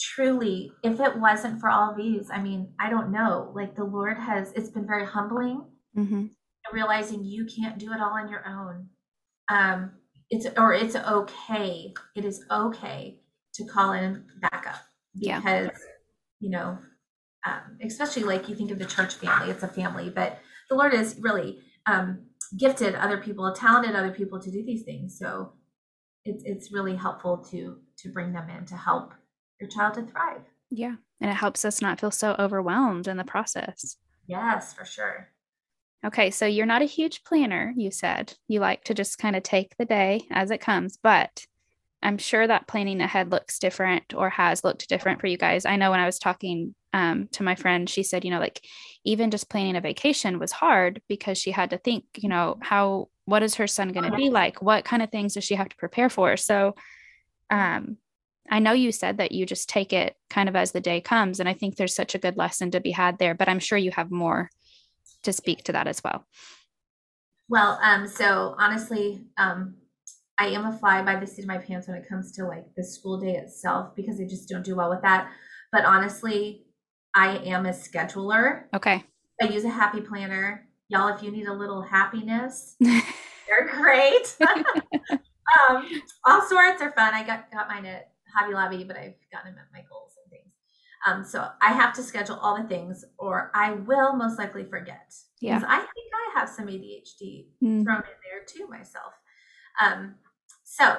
[0.00, 3.52] Truly, if it wasn't for all these, I mean, I don't know.
[3.54, 5.64] Like the Lord has, it's been very humbling.
[5.96, 6.26] Mm-hmm.
[6.72, 8.88] Realizing you can't do it all on your own.
[9.50, 9.92] Um,
[10.30, 11.94] it's or it's okay.
[12.16, 13.18] It is okay
[13.54, 14.82] to call in backup
[15.14, 15.70] because yeah.
[16.40, 16.78] you know,
[17.46, 19.50] um, especially like you think of the church family.
[19.50, 22.26] It's a family, but the Lord is really um,
[22.58, 25.18] gifted other people, talented other people to do these things.
[25.18, 25.52] So
[26.24, 29.14] it's it's really helpful to to bring them in to help
[29.60, 30.42] your child to thrive.
[30.70, 33.96] Yeah, and it helps us not feel so overwhelmed in the process.
[34.26, 35.28] Yes, for sure.
[36.04, 38.34] Okay, so you're not a huge planner, you said.
[38.46, 41.46] You like to just kind of take the day as it comes, but
[42.02, 45.64] I'm sure that planning ahead looks different or has looked different for you guys.
[45.64, 48.62] I know when I was talking um, to my friend, she said, you know, like
[49.04, 53.08] even just planning a vacation was hard because she had to think, you know, how,
[53.24, 54.60] what is her son going to be like?
[54.60, 56.36] What kind of things does she have to prepare for?
[56.36, 56.74] So,
[57.48, 57.96] um,
[58.50, 61.40] I know you said that you just take it kind of as the day comes.
[61.40, 63.78] And I think there's such a good lesson to be had there, but I'm sure
[63.78, 64.50] you have more
[65.24, 66.24] to speak to that as well.
[67.48, 69.76] Well, um, so honestly, um,
[70.38, 72.64] I am a fly by the seat of my pants when it comes to like
[72.76, 75.30] the school day itself because I just don't do well with that.
[75.70, 76.66] But honestly,
[77.14, 78.64] I am a scheduler.
[78.74, 79.04] Okay.
[79.40, 80.68] I use a happy planner.
[80.88, 84.36] Y'all, if you need a little happiness, they're great.
[85.68, 85.86] um,
[86.24, 87.14] all sorts are fun.
[87.14, 90.03] I got got mine at Hobby Lobby, but I've gotten them at Michael's.
[91.06, 95.14] Um, so I have to schedule all the things, or I will most likely forget.
[95.40, 95.62] Yeah.
[95.66, 97.84] I think I have some ADHD Mm.
[97.84, 99.12] thrown in there too myself.
[99.80, 100.14] Um,
[100.64, 100.98] so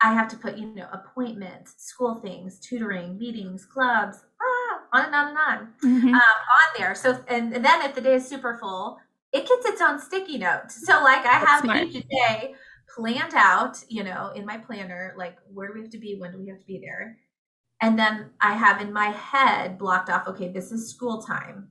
[0.00, 5.14] I have to put, you know, appointments, school things, tutoring, meetings, clubs, ah, on and
[5.14, 6.14] on and on Mhm.
[6.14, 6.94] um, on there.
[6.94, 8.98] So, and, and then if the day is super full,
[9.32, 10.70] it gets its own sticky note.
[10.70, 11.82] So, like, I That's have smart.
[11.82, 12.54] each day
[12.94, 16.16] planned out, you know, in my planner, like, where do we have to be?
[16.18, 17.18] When do we have to be there?
[17.80, 21.68] And then I have in my head blocked off, okay, this is school time.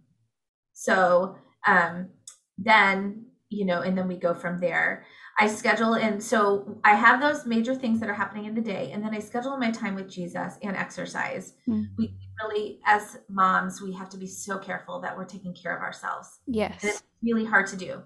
[0.73, 1.35] So,
[1.65, 2.09] um,
[2.57, 5.05] then, you know, and then we go from there.
[5.39, 8.91] I schedule in, so I have those major things that are happening in the day,
[8.91, 11.53] and then I schedule my time with Jesus and exercise.
[11.67, 11.89] Mm.
[11.97, 15.83] We really, as moms, we have to be so careful that we're taking care of
[15.83, 16.39] ourselves.
[16.47, 16.83] And Yes.
[16.83, 18.01] it's really hard to do.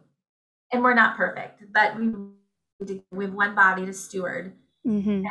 [0.73, 2.13] And we're not perfect, but we
[3.11, 4.53] we have one body to steward.
[4.83, 5.25] hmm And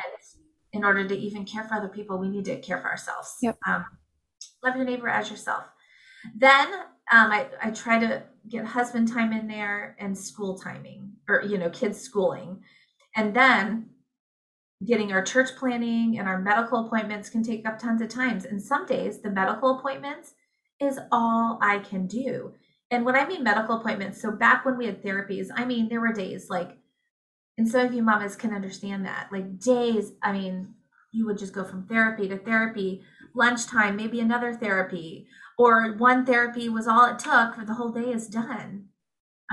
[0.72, 3.36] in order to even care for other people, we need to care for ourselves.
[3.42, 3.58] Yep.
[3.66, 3.84] Um,
[4.62, 5.64] love your neighbor as yourself.
[6.36, 6.72] Then
[7.12, 11.58] um, I, I try to get husband time in there and school timing or, you
[11.58, 12.62] know, kids schooling.
[13.16, 13.90] And then
[14.86, 18.44] getting our church planning and our medical appointments can take up tons of times.
[18.44, 20.34] And some days the medical appointments
[20.80, 22.54] is all I can do.
[22.90, 26.00] And when I mean medical appointments, so back when we had therapies, I mean, there
[26.00, 26.78] were days like,
[27.58, 30.74] and some of you mamas can understand that, like days, I mean,
[31.12, 33.02] you would just go from therapy to therapy,
[33.34, 35.26] lunchtime, maybe another therapy,
[35.58, 38.86] or one therapy was all it took for the whole day is done.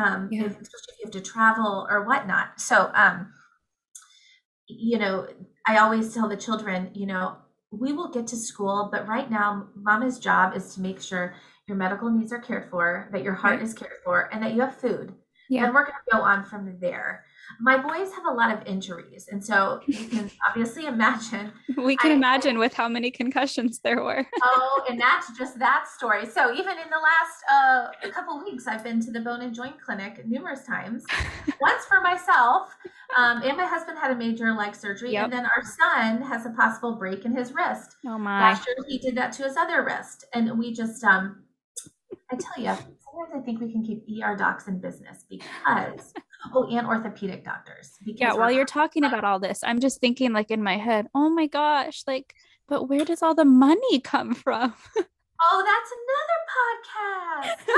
[0.04, 0.44] Um, Yeah.
[0.46, 2.60] if, especially if you have to travel or whatnot.
[2.62, 3.34] So, um,
[4.68, 5.28] you know,
[5.66, 7.38] I always tell the children, you know,
[7.72, 11.36] we will get to school, but right now, mama's job is to make sure
[11.68, 13.64] your medical needs are cared for, that your heart Right.
[13.64, 15.14] is cared for, and that you have food.
[15.50, 15.66] Yeah.
[15.66, 17.26] And we're going to go on from there.
[17.60, 19.28] My boys have a lot of injuries.
[19.32, 24.04] And so you can obviously imagine We can I- imagine with how many concussions there
[24.04, 24.26] were.
[24.44, 26.26] oh, and that's just that story.
[26.26, 27.38] So even in the last
[28.06, 31.04] uh, couple weeks, I've been to the bone and joint clinic numerous times.
[31.62, 32.76] Once for myself,
[33.18, 35.24] um, and my husband had a major leg surgery, Yep.
[35.26, 37.96] and then our son has a possible break in his wrist.
[38.06, 38.40] Oh my.
[38.52, 41.44] Last year, he did that to his other wrist, and we just, um,
[42.32, 46.14] I tell you, sometimes I think we can keep ER docs in business because,
[46.54, 47.92] oh, and orthopedic doctors.
[48.06, 51.30] Yeah, while you're talking about all this, I'm just thinking like in my head, oh
[51.30, 52.34] my gosh, like,
[52.68, 54.74] but where does all the money come from?
[55.40, 55.92] Oh, that's
[57.46, 57.78] another podcast.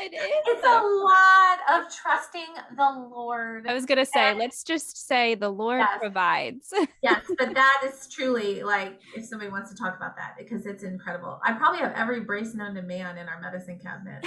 [0.00, 0.20] it is.
[0.48, 3.68] it's a lot of trusting the Lord.
[3.68, 5.98] I was gonna say, And- let's just say the Lord Yes.
[6.00, 6.74] provides.
[7.04, 10.82] yes, but that is truly like if somebody wants to talk about that because it's
[10.82, 11.40] incredible.
[11.44, 14.26] I probably have every brace known to man in our medicine cabinet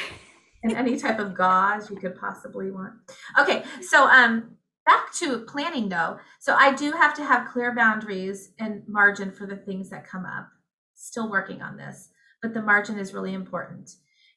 [0.63, 2.93] and any type of gauze you could possibly want.
[3.39, 6.17] Okay, so um back to planning though.
[6.39, 10.25] So I do have to have clear boundaries and margin for the things that come
[10.25, 10.49] up.
[10.95, 12.09] Still working on this,
[12.41, 13.91] but the margin is really important.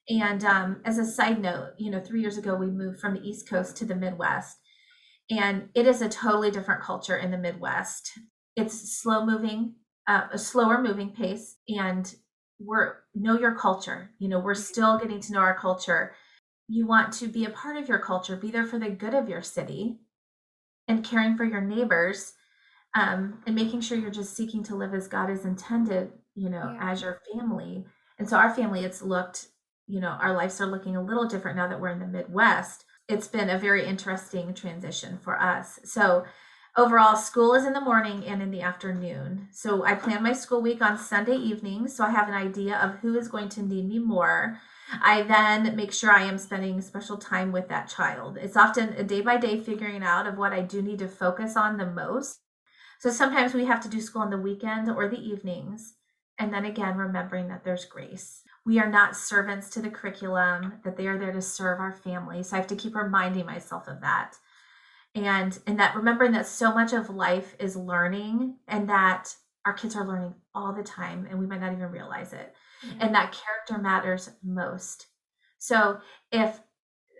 [0.08, 3.28] And um, as a side note, you know, three years ago we moved from the
[3.28, 4.56] East Coast to the Midwest,
[5.30, 8.12] and it is a totally different culture in the Midwest.
[8.54, 9.74] It's slow moving,
[10.06, 12.14] uh, a slower moving pace, and
[12.58, 14.10] we're know your culture.
[14.18, 16.14] You know, we're still getting to know our culture.
[16.68, 19.28] You want to be a part of your culture, be there for the good of
[19.28, 19.98] your city,
[20.88, 22.32] and caring for your neighbors,
[22.94, 26.12] um, and making sure you're just seeking to live as God is intended.
[26.34, 26.92] You know, Yeah.
[26.92, 27.86] as your family.
[28.18, 29.48] And so our family, it's looked,
[29.86, 32.84] you know, our lives are looking a little different now that we're in the Midwest.
[33.08, 35.78] It's been a very interesting transition for us.
[35.84, 36.24] So
[36.76, 39.48] overall, school is in the morning and in the afternoon.
[39.50, 41.96] So I plan my school week on Sunday evenings.
[41.96, 44.58] So I have an idea of who is going to need me more.
[45.02, 48.38] I then make sure I am spending special time with that child.
[48.40, 51.56] It's often a day by day figuring out of what I do need to focus
[51.56, 52.38] on the most.
[53.00, 55.94] So sometimes we have to do school on the weekend or the evenings.
[56.38, 58.42] And then again, remembering that there's grace.
[58.64, 62.42] We are not servants to the curriculum, that they are there to serve our family.
[62.42, 64.36] So I have to keep reminding myself of that.
[65.16, 69.96] And and that remembering that so much of life is learning and that our kids
[69.96, 72.54] are learning all the time and we might not even realize it.
[73.00, 75.08] And that character matters most.
[75.58, 75.98] So
[76.30, 76.60] if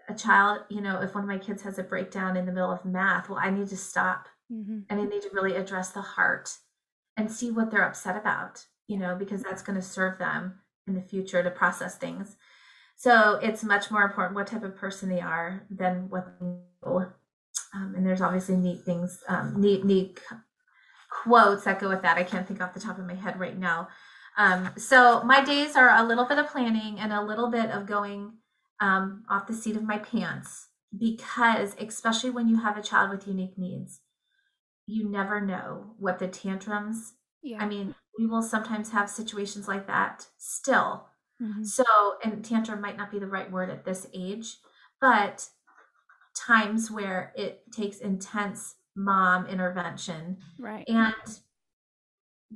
[0.09, 2.71] a child, you know, if one of my kids has a breakdown in the middle
[2.71, 4.85] of math, well, I need to stop Mhm.
[4.89, 6.57] and I need to really address the heart
[7.17, 10.95] and see what they're upset about, you know, because that's going to serve them in
[10.95, 12.37] the future to process things.
[12.95, 17.13] So it's much more important what type of person they are than what they know.
[17.75, 20.21] Um, and there's obviously neat things, um, neat, neat
[21.11, 22.17] quotes that go with that.
[22.17, 23.89] I can't think off the top of my head right now.
[24.37, 27.87] Um, so my days are a little bit of planning and a little bit of
[27.87, 28.35] going
[28.81, 33.27] um, off the seat of my pants because, especially when you have a child with
[33.27, 34.01] unique needs,
[34.87, 37.15] you never know what the tantrums.
[37.43, 37.63] Yeah.
[37.63, 41.07] I mean, we will sometimes have situations like that still.
[41.43, 41.65] Mm-hmm.
[41.65, 41.85] So,
[42.23, 44.57] and tantrum might not be the right word at this age,
[45.01, 45.49] but
[46.37, 50.39] times where it takes intense mom intervention.
[50.59, 50.85] Right.
[50.89, 51.15] And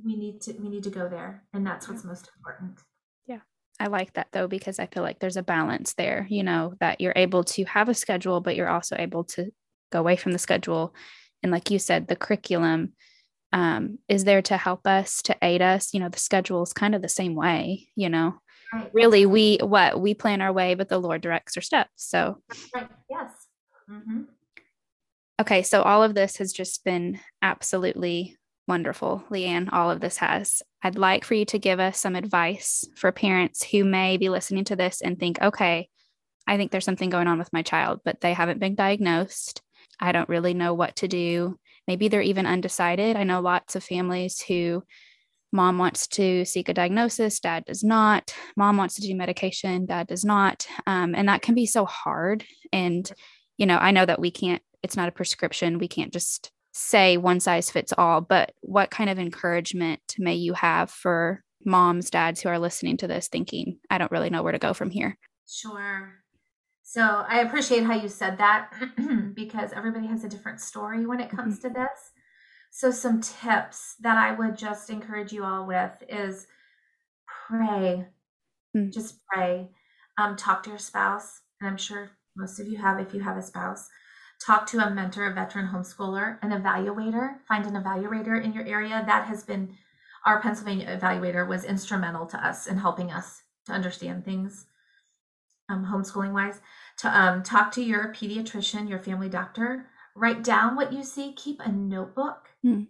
[0.03, 2.79] we need to we need to go there and that's what's most important.
[3.25, 3.39] Yeah.
[3.79, 7.01] I like that though because I feel like there's a balance there, you know, that
[7.01, 9.51] you're able to have a schedule but you're also able to
[9.91, 10.95] go away from the schedule
[11.43, 12.93] and like you said the curriculum
[13.53, 16.95] um, is there to help us to aid us you know the schedule is kind
[16.95, 18.35] of the same way you know
[18.73, 18.89] right.
[18.93, 22.37] really we what we plan our way but the lord directs our steps so
[22.73, 22.87] right.
[23.09, 23.29] yes
[23.91, 24.21] mm-hmm.
[25.39, 28.37] okay so all of this has just been absolutely
[28.67, 29.67] wonderful, Leanne.
[29.73, 30.61] All of this has.
[30.81, 34.63] I'd like for you to give us some advice for parents who may be listening
[34.65, 35.89] to this and think, okay,
[36.47, 39.61] I think there's something going on with my child, but they haven't been diagnosed.
[39.99, 41.59] I don't really know what to do.
[41.87, 43.17] Maybe they're even undecided.
[43.17, 44.83] I know lots of families who
[45.51, 48.33] mom wants to seek a diagnosis, dad does not.
[48.55, 50.65] Mom wants to do medication, dad does not.
[50.87, 52.45] Um, and that can be so hard.
[52.71, 53.11] And,
[53.61, 55.77] you know, I know that we can't, it's not a prescription.
[55.77, 60.53] We can't just say one size fits all, but what kind of encouragement may you
[60.53, 64.51] have for moms, dads who are listening to this thinking, I don't really know where
[64.51, 65.15] to go from here?
[65.47, 66.11] Sure.
[66.81, 68.73] So I appreciate how you said that
[69.35, 71.67] because everybody has a different story when it comes mm-hmm.
[71.67, 72.11] to this.
[72.71, 76.47] So, some tips that I would just encourage you all with is
[77.47, 78.07] pray.
[78.75, 78.91] Mm-hmm.
[78.91, 79.69] Just pray.
[80.17, 81.41] Um, talk to your spouse.
[81.59, 83.87] And I'm sure most of you have if you have a spouse
[84.45, 89.03] talk to a mentor, a veteran homeschooler, an evaluator, find an evaluator in your area.
[89.05, 89.77] That has been
[90.25, 94.65] our Pennsylvania evaluator was instrumental to us in helping us to understand things
[95.69, 96.59] um, homeschooling wise.
[96.99, 101.59] To um, talk to your pediatrician, your family doctor, write down what you see, keep
[101.61, 102.83] a notebook, hmm.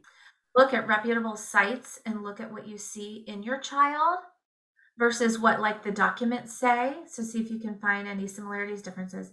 [0.55, 4.19] look at reputable sites and look at what you see in your child
[4.97, 6.93] versus what like the documents say.
[7.07, 9.31] So see if you can find any similarities, differences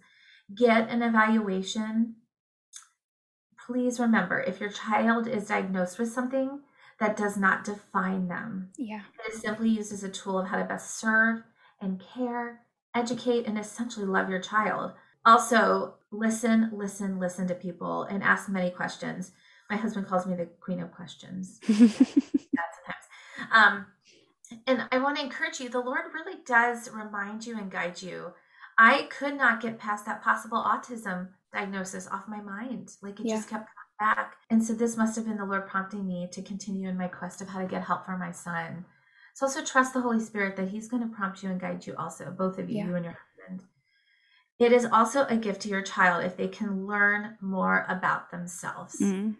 [0.54, 2.16] get an evaluation.
[3.66, 6.60] Please remember if your child is diagnosed with something,
[7.00, 8.70] that does not define them.
[8.76, 9.02] Yeah.
[9.24, 11.42] It is simply used as a tool of how to best serve
[11.80, 12.62] and care,
[12.94, 14.92] educate, and essentially love your child.
[15.24, 19.30] Also, listen, listen, listen to people and ask many questions.
[19.70, 21.60] My husband calls me the queen of questions.
[21.66, 22.32] Sometimes,
[23.52, 23.86] um,
[24.66, 28.32] and I want to encourage you, the Lord really does remind you and guide you
[28.78, 32.90] I could not get past that possible autism diagnosis off my mind.
[33.02, 33.34] Like it yeah.
[33.34, 34.36] just kept coming back.
[34.50, 37.42] And so this must have been the Lord prompting me to continue in my quest
[37.42, 38.84] of how to get help for my son.
[39.34, 41.94] So also trust the Holy Spirit that He's going to prompt you and guide you
[41.96, 42.86] also, both of you, yeah.
[42.86, 43.68] you and your husband.
[44.60, 48.96] It is also a gift to your child if they can learn more about themselves.
[49.00, 49.32] Mm-hmm.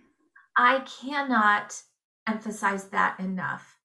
[0.56, 1.80] I cannot
[2.28, 3.77] emphasize that enough.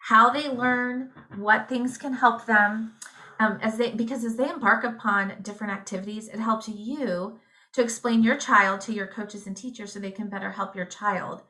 [0.00, 2.94] How they learn, what things can help them,
[3.38, 7.38] um, as they because as they embark upon different activities, it helps you
[7.72, 10.84] to explain your child to your coaches and teachers so they can better help your
[10.84, 11.42] child.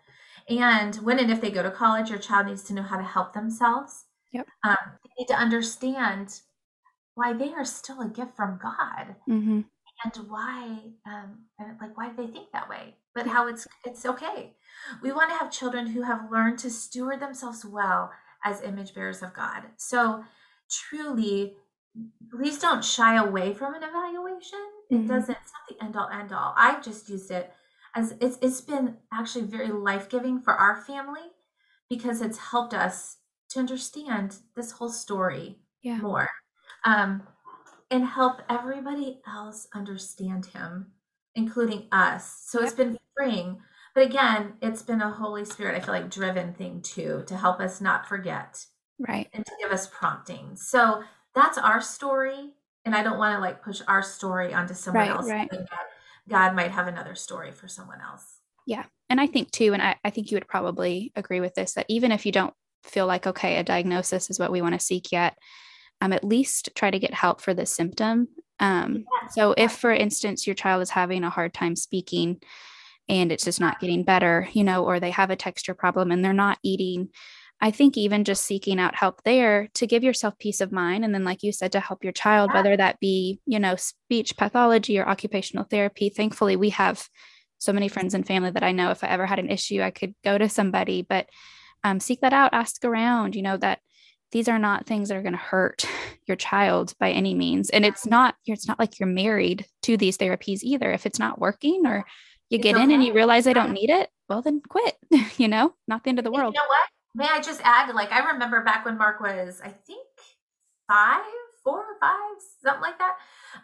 [0.48, 3.03] And when and if they go to college, your child needs to know how to
[3.03, 4.05] help themselves.
[4.32, 4.46] Yep.
[4.64, 6.40] Um, they need to understand
[7.14, 9.61] why they are still a gift from God, mm-hmm.
[10.05, 12.94] and why, um, and like why do they think that way?
[13.14, 14.55] But how it's it's okay.
[15.03, 18.12] We want to have children who have learned to steward themselves well
[18.45, 19.64] as image bearers of God.
[19.76, 20.24] So
[20.70, 21.57] truly
[22.30, 24.61] please don't shy away from an evaluation.
[24.91, 25.09] It mm-hmm.
[25.09, 26.55] doesn't, it's not the end all end all.
[26.57, 27.53] I've just used it
[27.95, 31.32] as it's it's been actually very life-giving for our family
[31.89, 33.16] because it's helped us
[33.51, 35.98] to understand this whole story yeah.
[35.98, 36.28] more.
[36.85, 37.23] Um
[37.90, 40.93] and help everybody else understand him,
[41.35, 42.44] including us.
[42.47, 42.69] So yep.
[42.69, 43.60] it's been freeing.
[43.94, 47.60] But again, it's been a Holy Spirit, I feel like, driven thing too, to help
[47.60, 48.64] us not forget.
[48.98, 49.28] Right.
[49.32, 50.56] And to give us prompting.
[50.56, 51.02] So
[51.34, 52.52] that's our story
[52.84, 55.50] and i don't want to like push our story onto someone right, else right.
[56.28, 58.24] god might have another story for someone else
[58.66, 61.74] yeah and i think too and I, I think you would probably agree with this
[61.74, 64.84] that even if you don't feel like okay a diagnosis is what we want to
[64.84, 65.36] seek yet
[66.02, 70.46] um, at least try to get help for the symptom um, so if for instance
[70.46, 72.40] your child is having a hard time speaking
[73.11, 76.24] and it's just not getting better you know or they have a texture problem and
[76.24, 77.09] they're not eating.
[77.62, 81.05] I think even just seeking out help there to give yourself peace of mind.
[81.05, 84.37] And then, like you said, to help your child, whether that be, you know, speech
[84.39, 86.09] pathology or occupational therapy.
[86.09, 87.07] Thankfully, we have
[87.59, 88.91] so many friends and family that I know.
[88.91, 91.28] If I ever had an issue, I could go to somebody, but
[91.85, 93.81] um, seek that out, ask around, you know, that
[94.32, 95.85] these are not things that are going to hurt
[96.27, 97.69] your child by any means.
[97.69, 100.91] And it's not it's not like you're married to these therapies either.
[100.91, 102.07] If it's not working or
[102.51, 102.85] you get okay.
[102.85, 104.97] in and you realize i don't need it well then quit
[105.39, 107.94] you know not the end of the world you know what may i just add
[107.94, 110.06] like i remember back when mark was i think
[110.86, 111.22] five
[111.64, 113.16] four or five something like that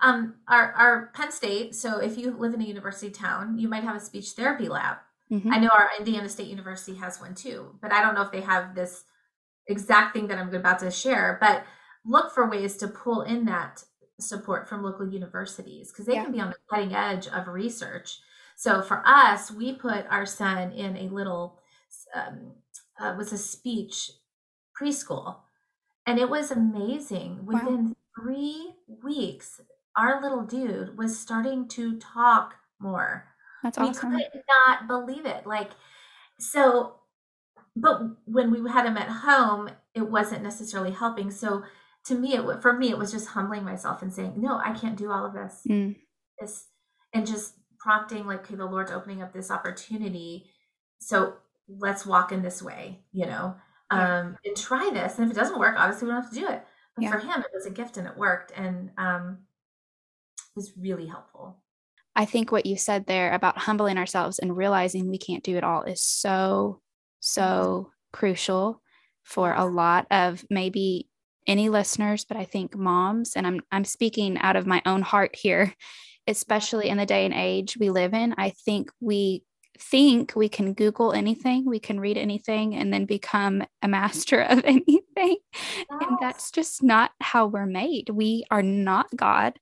[0.02, 3.82] um our our penn state so if you live in a university town you might
[3.82, 4.96] have a speech therapy lab
[5.30, 5.52] mm-hmm.
[5.52, 8.40] i know our indiana state university has one too but i don't know if they
[8.40, 9.04] have this
[9.68, 11.64] exact thing that I'm about to share, but
[12.04, 13.84] look for ways to pull in that
[14.20, 16.24] support from local universities because they yeah.
[16.24, 18.18] can be on the cutting edge of research.
[18.56, 21.60] So for us, we put our son in a little
[22.14, 22.52] um,
[22.98, 24.10] uh, was a speech
[24.80, 25.36] preschool,
[26.06, 27.44] and it was amazing.
[27.44, 27.94] Within wow.
[28.18, 29.60] three weeks,
[29.96, 33.26] our little dude was starting to talk more.
[33.62, 34.14] That's awesome.
[34.14, 35.46] We could not believe it.
[35.46, 35.70] Like
[36.38, 36.96] so
[37.76, 41.30] but when we had him at home, it wasn't necessarily helping.
[41.30, 41.62] So
[42.06, 44.96] to me, it for me, it was just humbling myself and saying, "No, I can't
[44.96, 45.96] do all of this." Mm.
[46.40, 46.68] This
[47.12, 47.54] and just
[47.86, 50.50] prompting, like, "Okay, the Lord's opening up this opportunity,
[50.98, 51.34] so
[51.68, 53.54] let's walk in this way," you know,
[53.92, 54.18] yeah.
[54.18, 55.18] um, and try this.
[55.18, 56.66] And if it doesn't work, obviously we don't have to do it.
[56.96, 57.10] But yeah.
[57.12, 59.38] for him, it was a gift and it worked, and um,
[60.38, 61.62] it was really helpful.
[62.16, 65.64] I think what you said there about humbling ourselves and realizing we can't do it
[65.64, 66.80] all is so
[67.20, 68.82] so crucial
[69.22, 71.08] for a lot of maybe
[71.46, 75.36] any listeners, but I think moms, and I'm I'm speaking out of my own heart
[75.36, 75.72] here,
[76.26, 78.34] especially in the day and age we live in.
[78.38, 79.42] I think we
[79.78, 84.64] think we can Google anything, we can read anything, and then become a master of
[84.64, 85.06] anything.
[85.16, 85.86] Yes.
[85.88, 88.10] And that's just not how we're made.
[88.10, 89.58] We are not God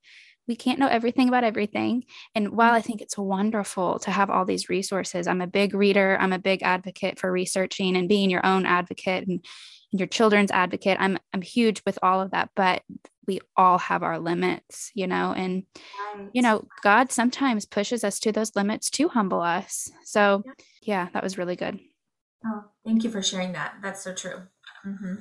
[0.46, 2.04] we can't know everything about everything.
[2.34, 6.18] And while I think it's wonderful to have all these resources, I'm a big reader,
[6.20, 9.46] I'm a big advocate for researching and being your own advocate and, and
[9.98, 10.96] your children's advocate.
[11.00, 12.82] I'm I'm huge with all of that, but
[13.26, 15.62] we all have our limits, you know, and
[16.16, 16.28] right.
[16.32, 19.90] you know, God sometimes pushes us to those limits to humble us.
[20.04, 20.42] So,
[20.82, 21.78] yeah, that was really good.
[22.44, 23.76] Oh, thank you for sharing that.
[23.82, 24.42] That's so true.
[24.84, 25.14] Mm-hmm.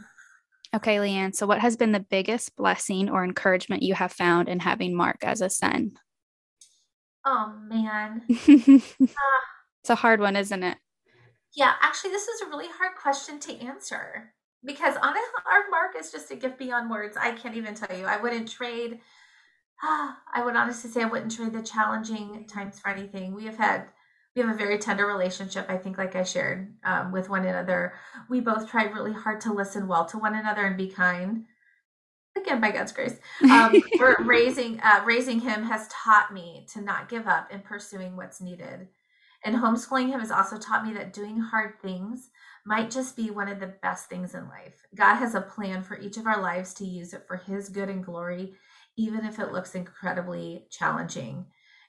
[0.76, 1.36] Okay, Leanne.
[1.36, 5.24] So, what has been the biggest blessing or encouragement you have found in having Mark
[5.24, 5.92] as a son?
[7.26, 8.24] Oh, man.
[8.28, 8.36] uh,
[9.00, 10.78] it's a hard one, isn't it?
[11.56, 14.34] Yeah, actually, this is a really hard question to answer
[14.66, 15.14] because on
[15.52, 17.18] our Mark is just a gift beyond words.
[17.18, 18.06] I can't even tell you.
[18.06, 19.00] I wouldn't trade.
[19.84, 23.34] I would honestly say I wouldn't trade the challenging times for anything.
[23.34, 23.88] We have had
[24.36, 27.94] we have a very tender relationship i think like i shared um, with one another
[28.30, 31.46] we both try really hard to listen well to one another and be kind
[32.36, 33.76] again by god's grace um,
[34.26, 38.88] raising uh, raising him has taught me to not give up in pursuing what's needed
[39.46, 42.30] and homeschooling him has also taught me that doing hard things
[42.66, 46.00] might just be one of the best things in life god has a plan for
[46.00, 48.54] each of our lives to use it for his good and glory
[48.98, 51.46] even if it looks incredibly challenging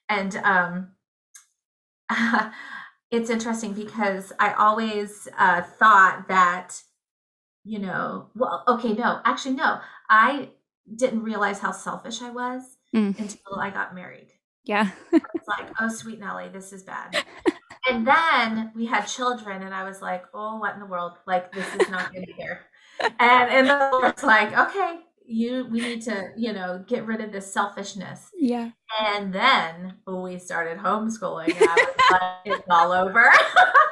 [0.09, 0.89] and um
[3.11, 6.81] it's interesting because I always uh, thought that,
[7.65, 10.51] you know, well, okay, no, actually, no, I
[10.95, 12.63] didn't realize how selfish I was
[12.95, 13.19] mm.
[13.19, 14.29] until I got married.
[14.65, 14.91] Yeah.
[15.13, 17.25] it's like, oh, sweet Nelly, this is bad.
[17.91, 21.13] and then we had children, and I was like, oh, what in the world?
[21.27, 22.61] Like, this is not good here.
[23.01, 27.33] And, and the Lord's like, okay, you we need to you know get rid of
[27.33, 28.71] this selfishness yeah
[29.01, 32.23] and then we started homeschooling and I was like,
[32.59, 33.31] it's all over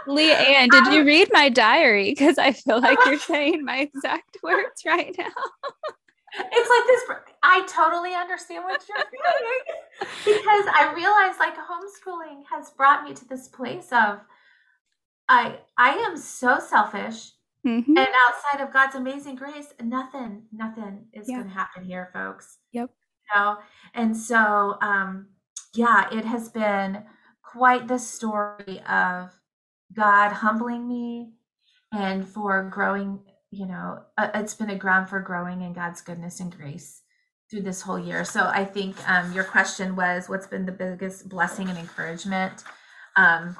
[0.07, 4.83] leanne did you read my diary because i feel like you're saying my exact words
[4.85, 5.25] right now
[6.39, 7.03] it's like this
[7.43, 13.27] i totally understand what you're feeling because i realize like homeschooling has brought me to
[13.29, 14.21] this place of
[15.29, 17.33] i i am so selfish
[17.67, 17.97] Mm-hmm.
[17.97, 21.37] And outside of God's amazing grace, nothing, nothing is yeah.
[21.37, 22.59] going to happen here, folks.
[22.73, 22.91] Yep.
[22.91, 23.59] You know?
[23.95, 25.29] And so, um,
[25.75, 27.05] yeah, it has been
[27.43, 29.31] quite the story of
[29.93, 31.35] God humbling me
[31.93, 33.21] and for growing,
[33.53, 37.03] you know, uh, it's been a ground for growing in God's goodness and grace
[37.49, 38.25] through this whole year.
[38.25, 42.65] So I think um, your question was what's been the biggest blessing and encouragement?
[43.15, 43.57] Um,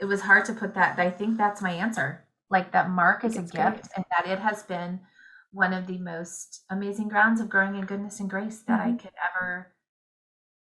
[0.00, 3.24] it was hard to put that, but I think that's my answer like that mark
[3.24, 3.88] is a gift great.
[3.96, 5.00] and that it has been
[5.52, 8.94] one of the most amazing grounds of growing in goodness and grace that mm-hmm.
[8.94, 9.72] I could ever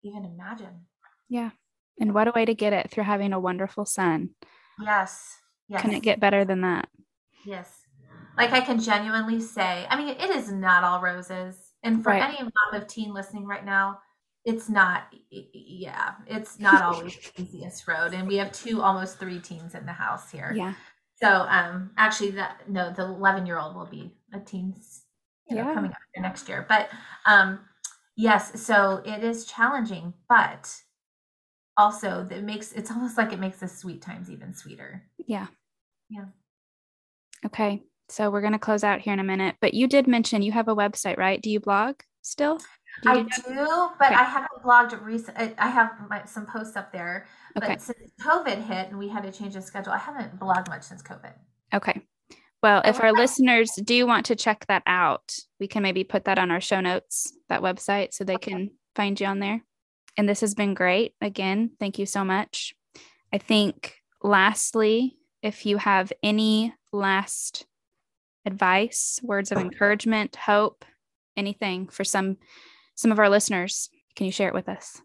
[0.02, 0.86] even imagine.
[1.28, 1.50] Yeah.
[1.98, 4.30] And what a way to get it through having a wonderful son.
[4.80, 5.38] Yes.
[5.68, 5.82] Yes.
[5.82, 6.88] Can it get better than that?
[7.44, 7.79] Yes.
[8.40, 11.72] Like I can genuinely say, I mean, it is not all roses.
[11.82, 12.22] And for right.
[12.22, 14.00] any mom of teen listening right now,
[14.44, 18.14] it's not, yeah, it's not always the easiest road.
[18.14, 20.54] And we have two, almost three teens in the house here.
[20.56, 20.74] Yeah.
[21.22, 24.74] So um actually that no, the 11 year old will be a teen
[25.50, 25.74] know, Yeah.
[25.74, 26.64] coming up next year.
[26.66, 26.88] But
[27.26, 27.60] um
[28.16, 30.74] yes, so it is challenging, but
[31.76, 35.02] also it makes it's almost like it makes the sweet times even sweeter.
[35.26, 35.46] Yeah.
[36.08, 36.26] Yeah.
[37.44, 37.82] Okay.
[38.10, 40.52] So we're going to close out here in a minute, but you did mention you
[40.52, 41.40] have a website, right?
[41.40, 42.58] Do you blog still?
[43.02, 44.14] Do I do but Okay.
[44.14, 45.38] I haven't blogged recent.
[45.38, 47.78] I- I have my, some posts up there, but Okay.
[47.78, 51.02] since COVID hit and we had to change the schedule, I haven't blogged much since
[51.02, 51.32] COVID.
[51.72, 52.02] Okay.
[52.62, 56.38] Well, if our listeners do want to check that out, we can maybe put that
[56.38, 58.50] on our show notes, that website, so they Okay.
[58.50, 59.64] can find you on there.
[60.18, 61.14] And this has been great.
[61.22, 62.74] Again, thank you so much.
[63.32, 67.64] I think, lastly, if you have any last
[68.46, 70.84] advice, words of encouragement, hope,
[71.36, 72.36] anything for some
[72.94, 75.00] some of our listeners, can you share it with us?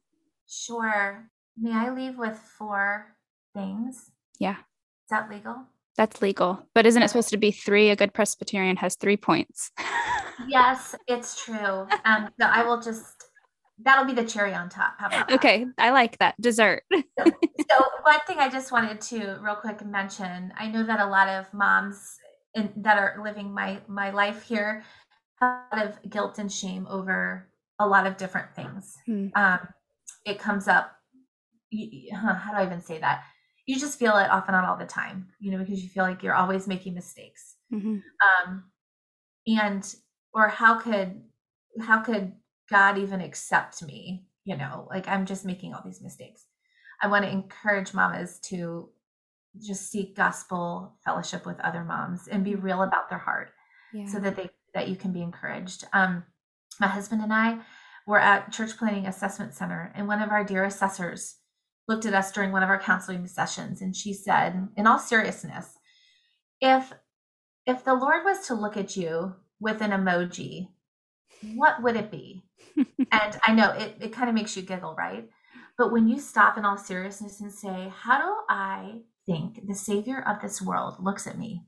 [0.48, 1.30] Sure.
[1.57, 3.16] May I leave with four
[3.53, 4.12] things?
[4.38, 4.57] Yeah.
[4.57, 5.56] Is that legal?
[5.95, 7.90] That's legal, but isn't it supposed to be three?
[7.90, 9.72] A good Presbyterian has three points.
[10.49, 11.88] Yes, it's true.
[12.03, 13.24] Um, so I will just
[13.82, 14.95] that'll be the cherry on top.
[14.98, 15.36] How about that?
[15.36, 16.84] okay, I like that dessert.
[16.91, 17.26] So
[18.03, 21.53] one thing I just wanted to real quick mention, I know that a lot of
[21.53, 22.18] moms
[22.56, 24.84] in, that are living my my life here
[25.41, 27.49] a lot of guilt and shame over
[27.80, 28.98] a lot of different things.
[29.06, 29.27] Hmm.
[29.36, 29.60] Um,
[30.26, 30.95] it comes up.
[32.14, 33.23] How do I even say that?
[33.65, 36.03] You just feel it off and on all the time, you know, because you feel
[36.03, 37.56] like you're always making mistakes.
[37.73, 38.02] Mhm.
[38.45, 38.72] Um,
[39.48, 39.95] and
[40.34, 41.22] or how could
[41.82, 42.34] how could
[42.69, 44.26] God even accept me?
[44.45, 46.45] You know, like I'm just making all these mistakes.
[47.02, 48.90] I want to encourage mamas to
[49.61, 53.52] just seek gospel fellowship with other moms and be real about their heart
[53.94, 54.07] Yeah.
[54.07, 55.86] so that they that you can be encouraged.
[55.94, 56.23] Um,
[56.80, 57.60] my husband and I
[58.06, 61.38] were at Church Planting Assessment Center, and one of our dear assessors
[61.88, 65.69] looked at us during one of our counseling sessions, and she said, in all seriousness,
[66.61, 66.91] if
[67.65, 70.68] if the Lord was to look at you with an emoji,
[71.56, 72.44] what would it be?
[72.77, 75.27] and I know it, it kind of makes you giggle, right?
[75.77, 80.23] But when you stop in all seriousness and say, How do I think the Savior
[80.27, 81.64] of this world looks at me?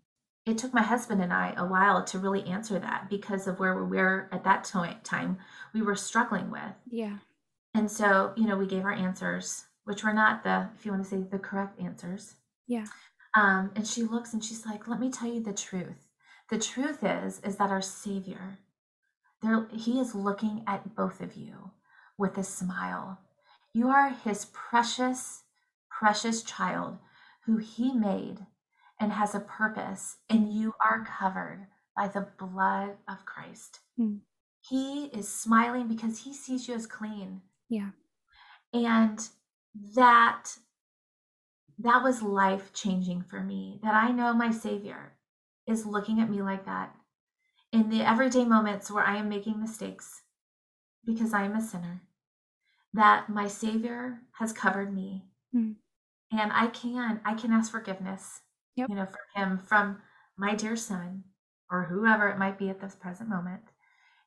[0.46, 3.84] It took my husband and I a while to really answer that because of where
[3.84, 4.64] we were at that
[5.04, 5.38] time,
[5.74, 6.74] we were struggling with.
[6.90, 7.18] yeah.
[7.74, 11.04] And so, you know, we gave our answers, which were not the, if you want
[11.04, 12.34] to say the correct answers.
[12.66, 12.86] Yeah.
[13.36, 16.08] Um, and she looks and she's like, let me tell you the truth.
[16.50, 18.58] The truth is, is that our Savior,
[19.44, 21.72] there, he is looking at both of you
[22.18, 23.20] with a smile.
[23.74, 25.44] You are his precious,
[25.90, 26.98] precious child
[27.48, 28.46] who he made
[29.00, 33.80] and has a purpose, and you are covered by the blood of Christ.
[33.96, 34.18] Hmm.
[34.62, 37.42] He is smiling because he sees you as clean.
[37.70, 37.92] Yeah.
[38.74, 39.28] And
[39.96, 40.58] that
[41.80, 45.14] that was life changing for me that I know my savior
[45.68, 46.96] is looking at me like that
[47.72, 50.24] in the everyday moments where I am making mistakes
[51.06, 52.02] because I am a sinner
[52.94, 55.74] that my savior has covered me Hmm.
[56.32, 58.42] And I can I can ask forgiveness
[58.76, 58.90] Yep.
[58.90, 59.98] you know from him from
[60.38, 61.24] my dear son
[61.72, 63.62] or whoever it might be at this present moment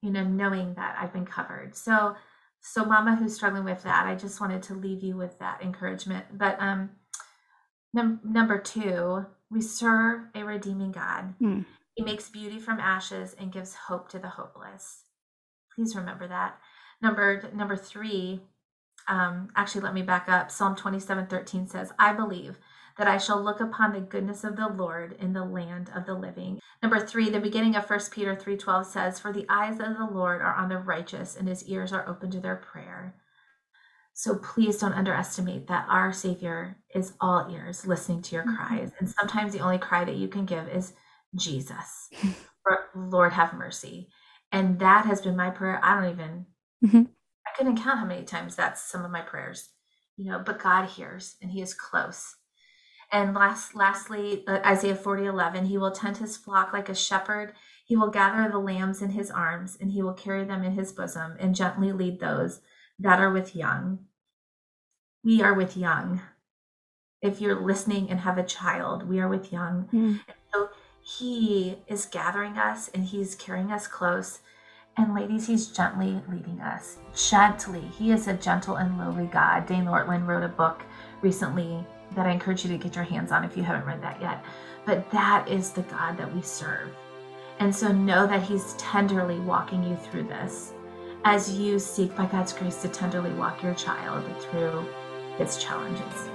[0.03, 1.77] you know knowing that I've been covered.
[1.77, 2.17] So
[2.61, 6.27] so mama who's struggling with that i just wanted to leave you with that encouragement.
[6.37, 6.91] But um
[7.95, 11.35] num- number two we serve a redeeming god.
[11.39, 11.61] Hmm.
[11.97, 15.03] he makes beauty from ashes and gives hope to the hopeless.
[15.75, 16.59] Please remember that.
[17.03, 18.41] Number number three
[19.09, 22.59] um actually let me back up psalm 27 13 says i believe
[22.99, 26.13] that I shall look upon the goodness of the Lord in the land of the
[26.13, 26.61] living.
[26.83, 30.43] Number three, the beginning of 1 Peter 3.12 says, For the eyes of the Lord
[30.43, 33.15] are on the righteous, and his ears are open to their prayer.
[34.13, 38.57] So please don't underestimate that our Savior is all ears, listening to your Mhm.
[38.57, 38.93] cries.
[38.99, 40.93] And sometimes the only cry that you can give is
[41.35, 42.11] Jesus,
[42.95, 44.11] Lord have mercy.
[44.53, 45.81] And that has been my prayer.
[45.83, 46.47] I don't even,
[46.85, 47.09] Mhm.
[47.51, 49.71] I couldn't count how many times that's some of my prayers,
[50.17, 52.37] you know, but God hears and he is close.
[53.13, 57.55] And last, lastly, uh, Isaiah 40, 11, he will tend his flock like a shepherd.
[57.85, 60.93] He will gather the lambs in his arms and he will carry them in his
[60.93, 62.61] bosom and gently lead those
[63.01, 64.07] that are with young.
[65.25, 66.23] We are with young.
[67.21, 69.89] If you're listening and have a child, we are with young.
[69.91, 70.17] Hmm.
[70.53, 70.69] So
[71.03, 74.39] he is gathering us and he's carrying us close.
[74.97, 76.99] And ladies, he's gently leading us.
[77.15, 77.83] Gently.
[77.99, 79.67] He is a gentle and lowly God.
[79.67, 80.83] Dane Ortlund wrote a book
[81.23, 81.85] recently
[82.15, 84.45] that I encourage you to get your hands on if you haven't read that yet.
[84.85, 86.91] But that is the God that we serve.
[87.61, 90.73] And so know that he's tenderly walking you through this
[91.25, 94.87] as you seek by God's grace to tenderly walk your child through
[95.39, 96.31] its challenges.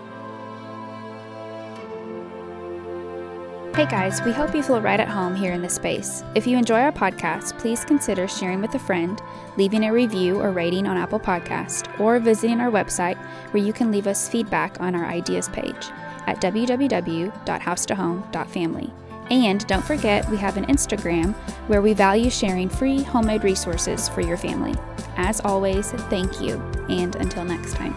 [3.75, 6.23] Hey guys, we hope you feel right at home here in this space.
[6.33, 9.21] If you enjoy our podcast, please consider sharing with a friend,
[9.57, 13.17] leaving a review or rating on Apple Podcast, or visiting our website
[13.51, 15.89] where you can leave us feedback on our ideas page
[16.25, 18.93] at www.housetohome.family.
[19.29, 21.33] And don't forget, we have an Instagram
[21.67, 24.75] where we value sharing free homemade resources for your family.
[25.17, 27.93] As always, thank you, and until next time.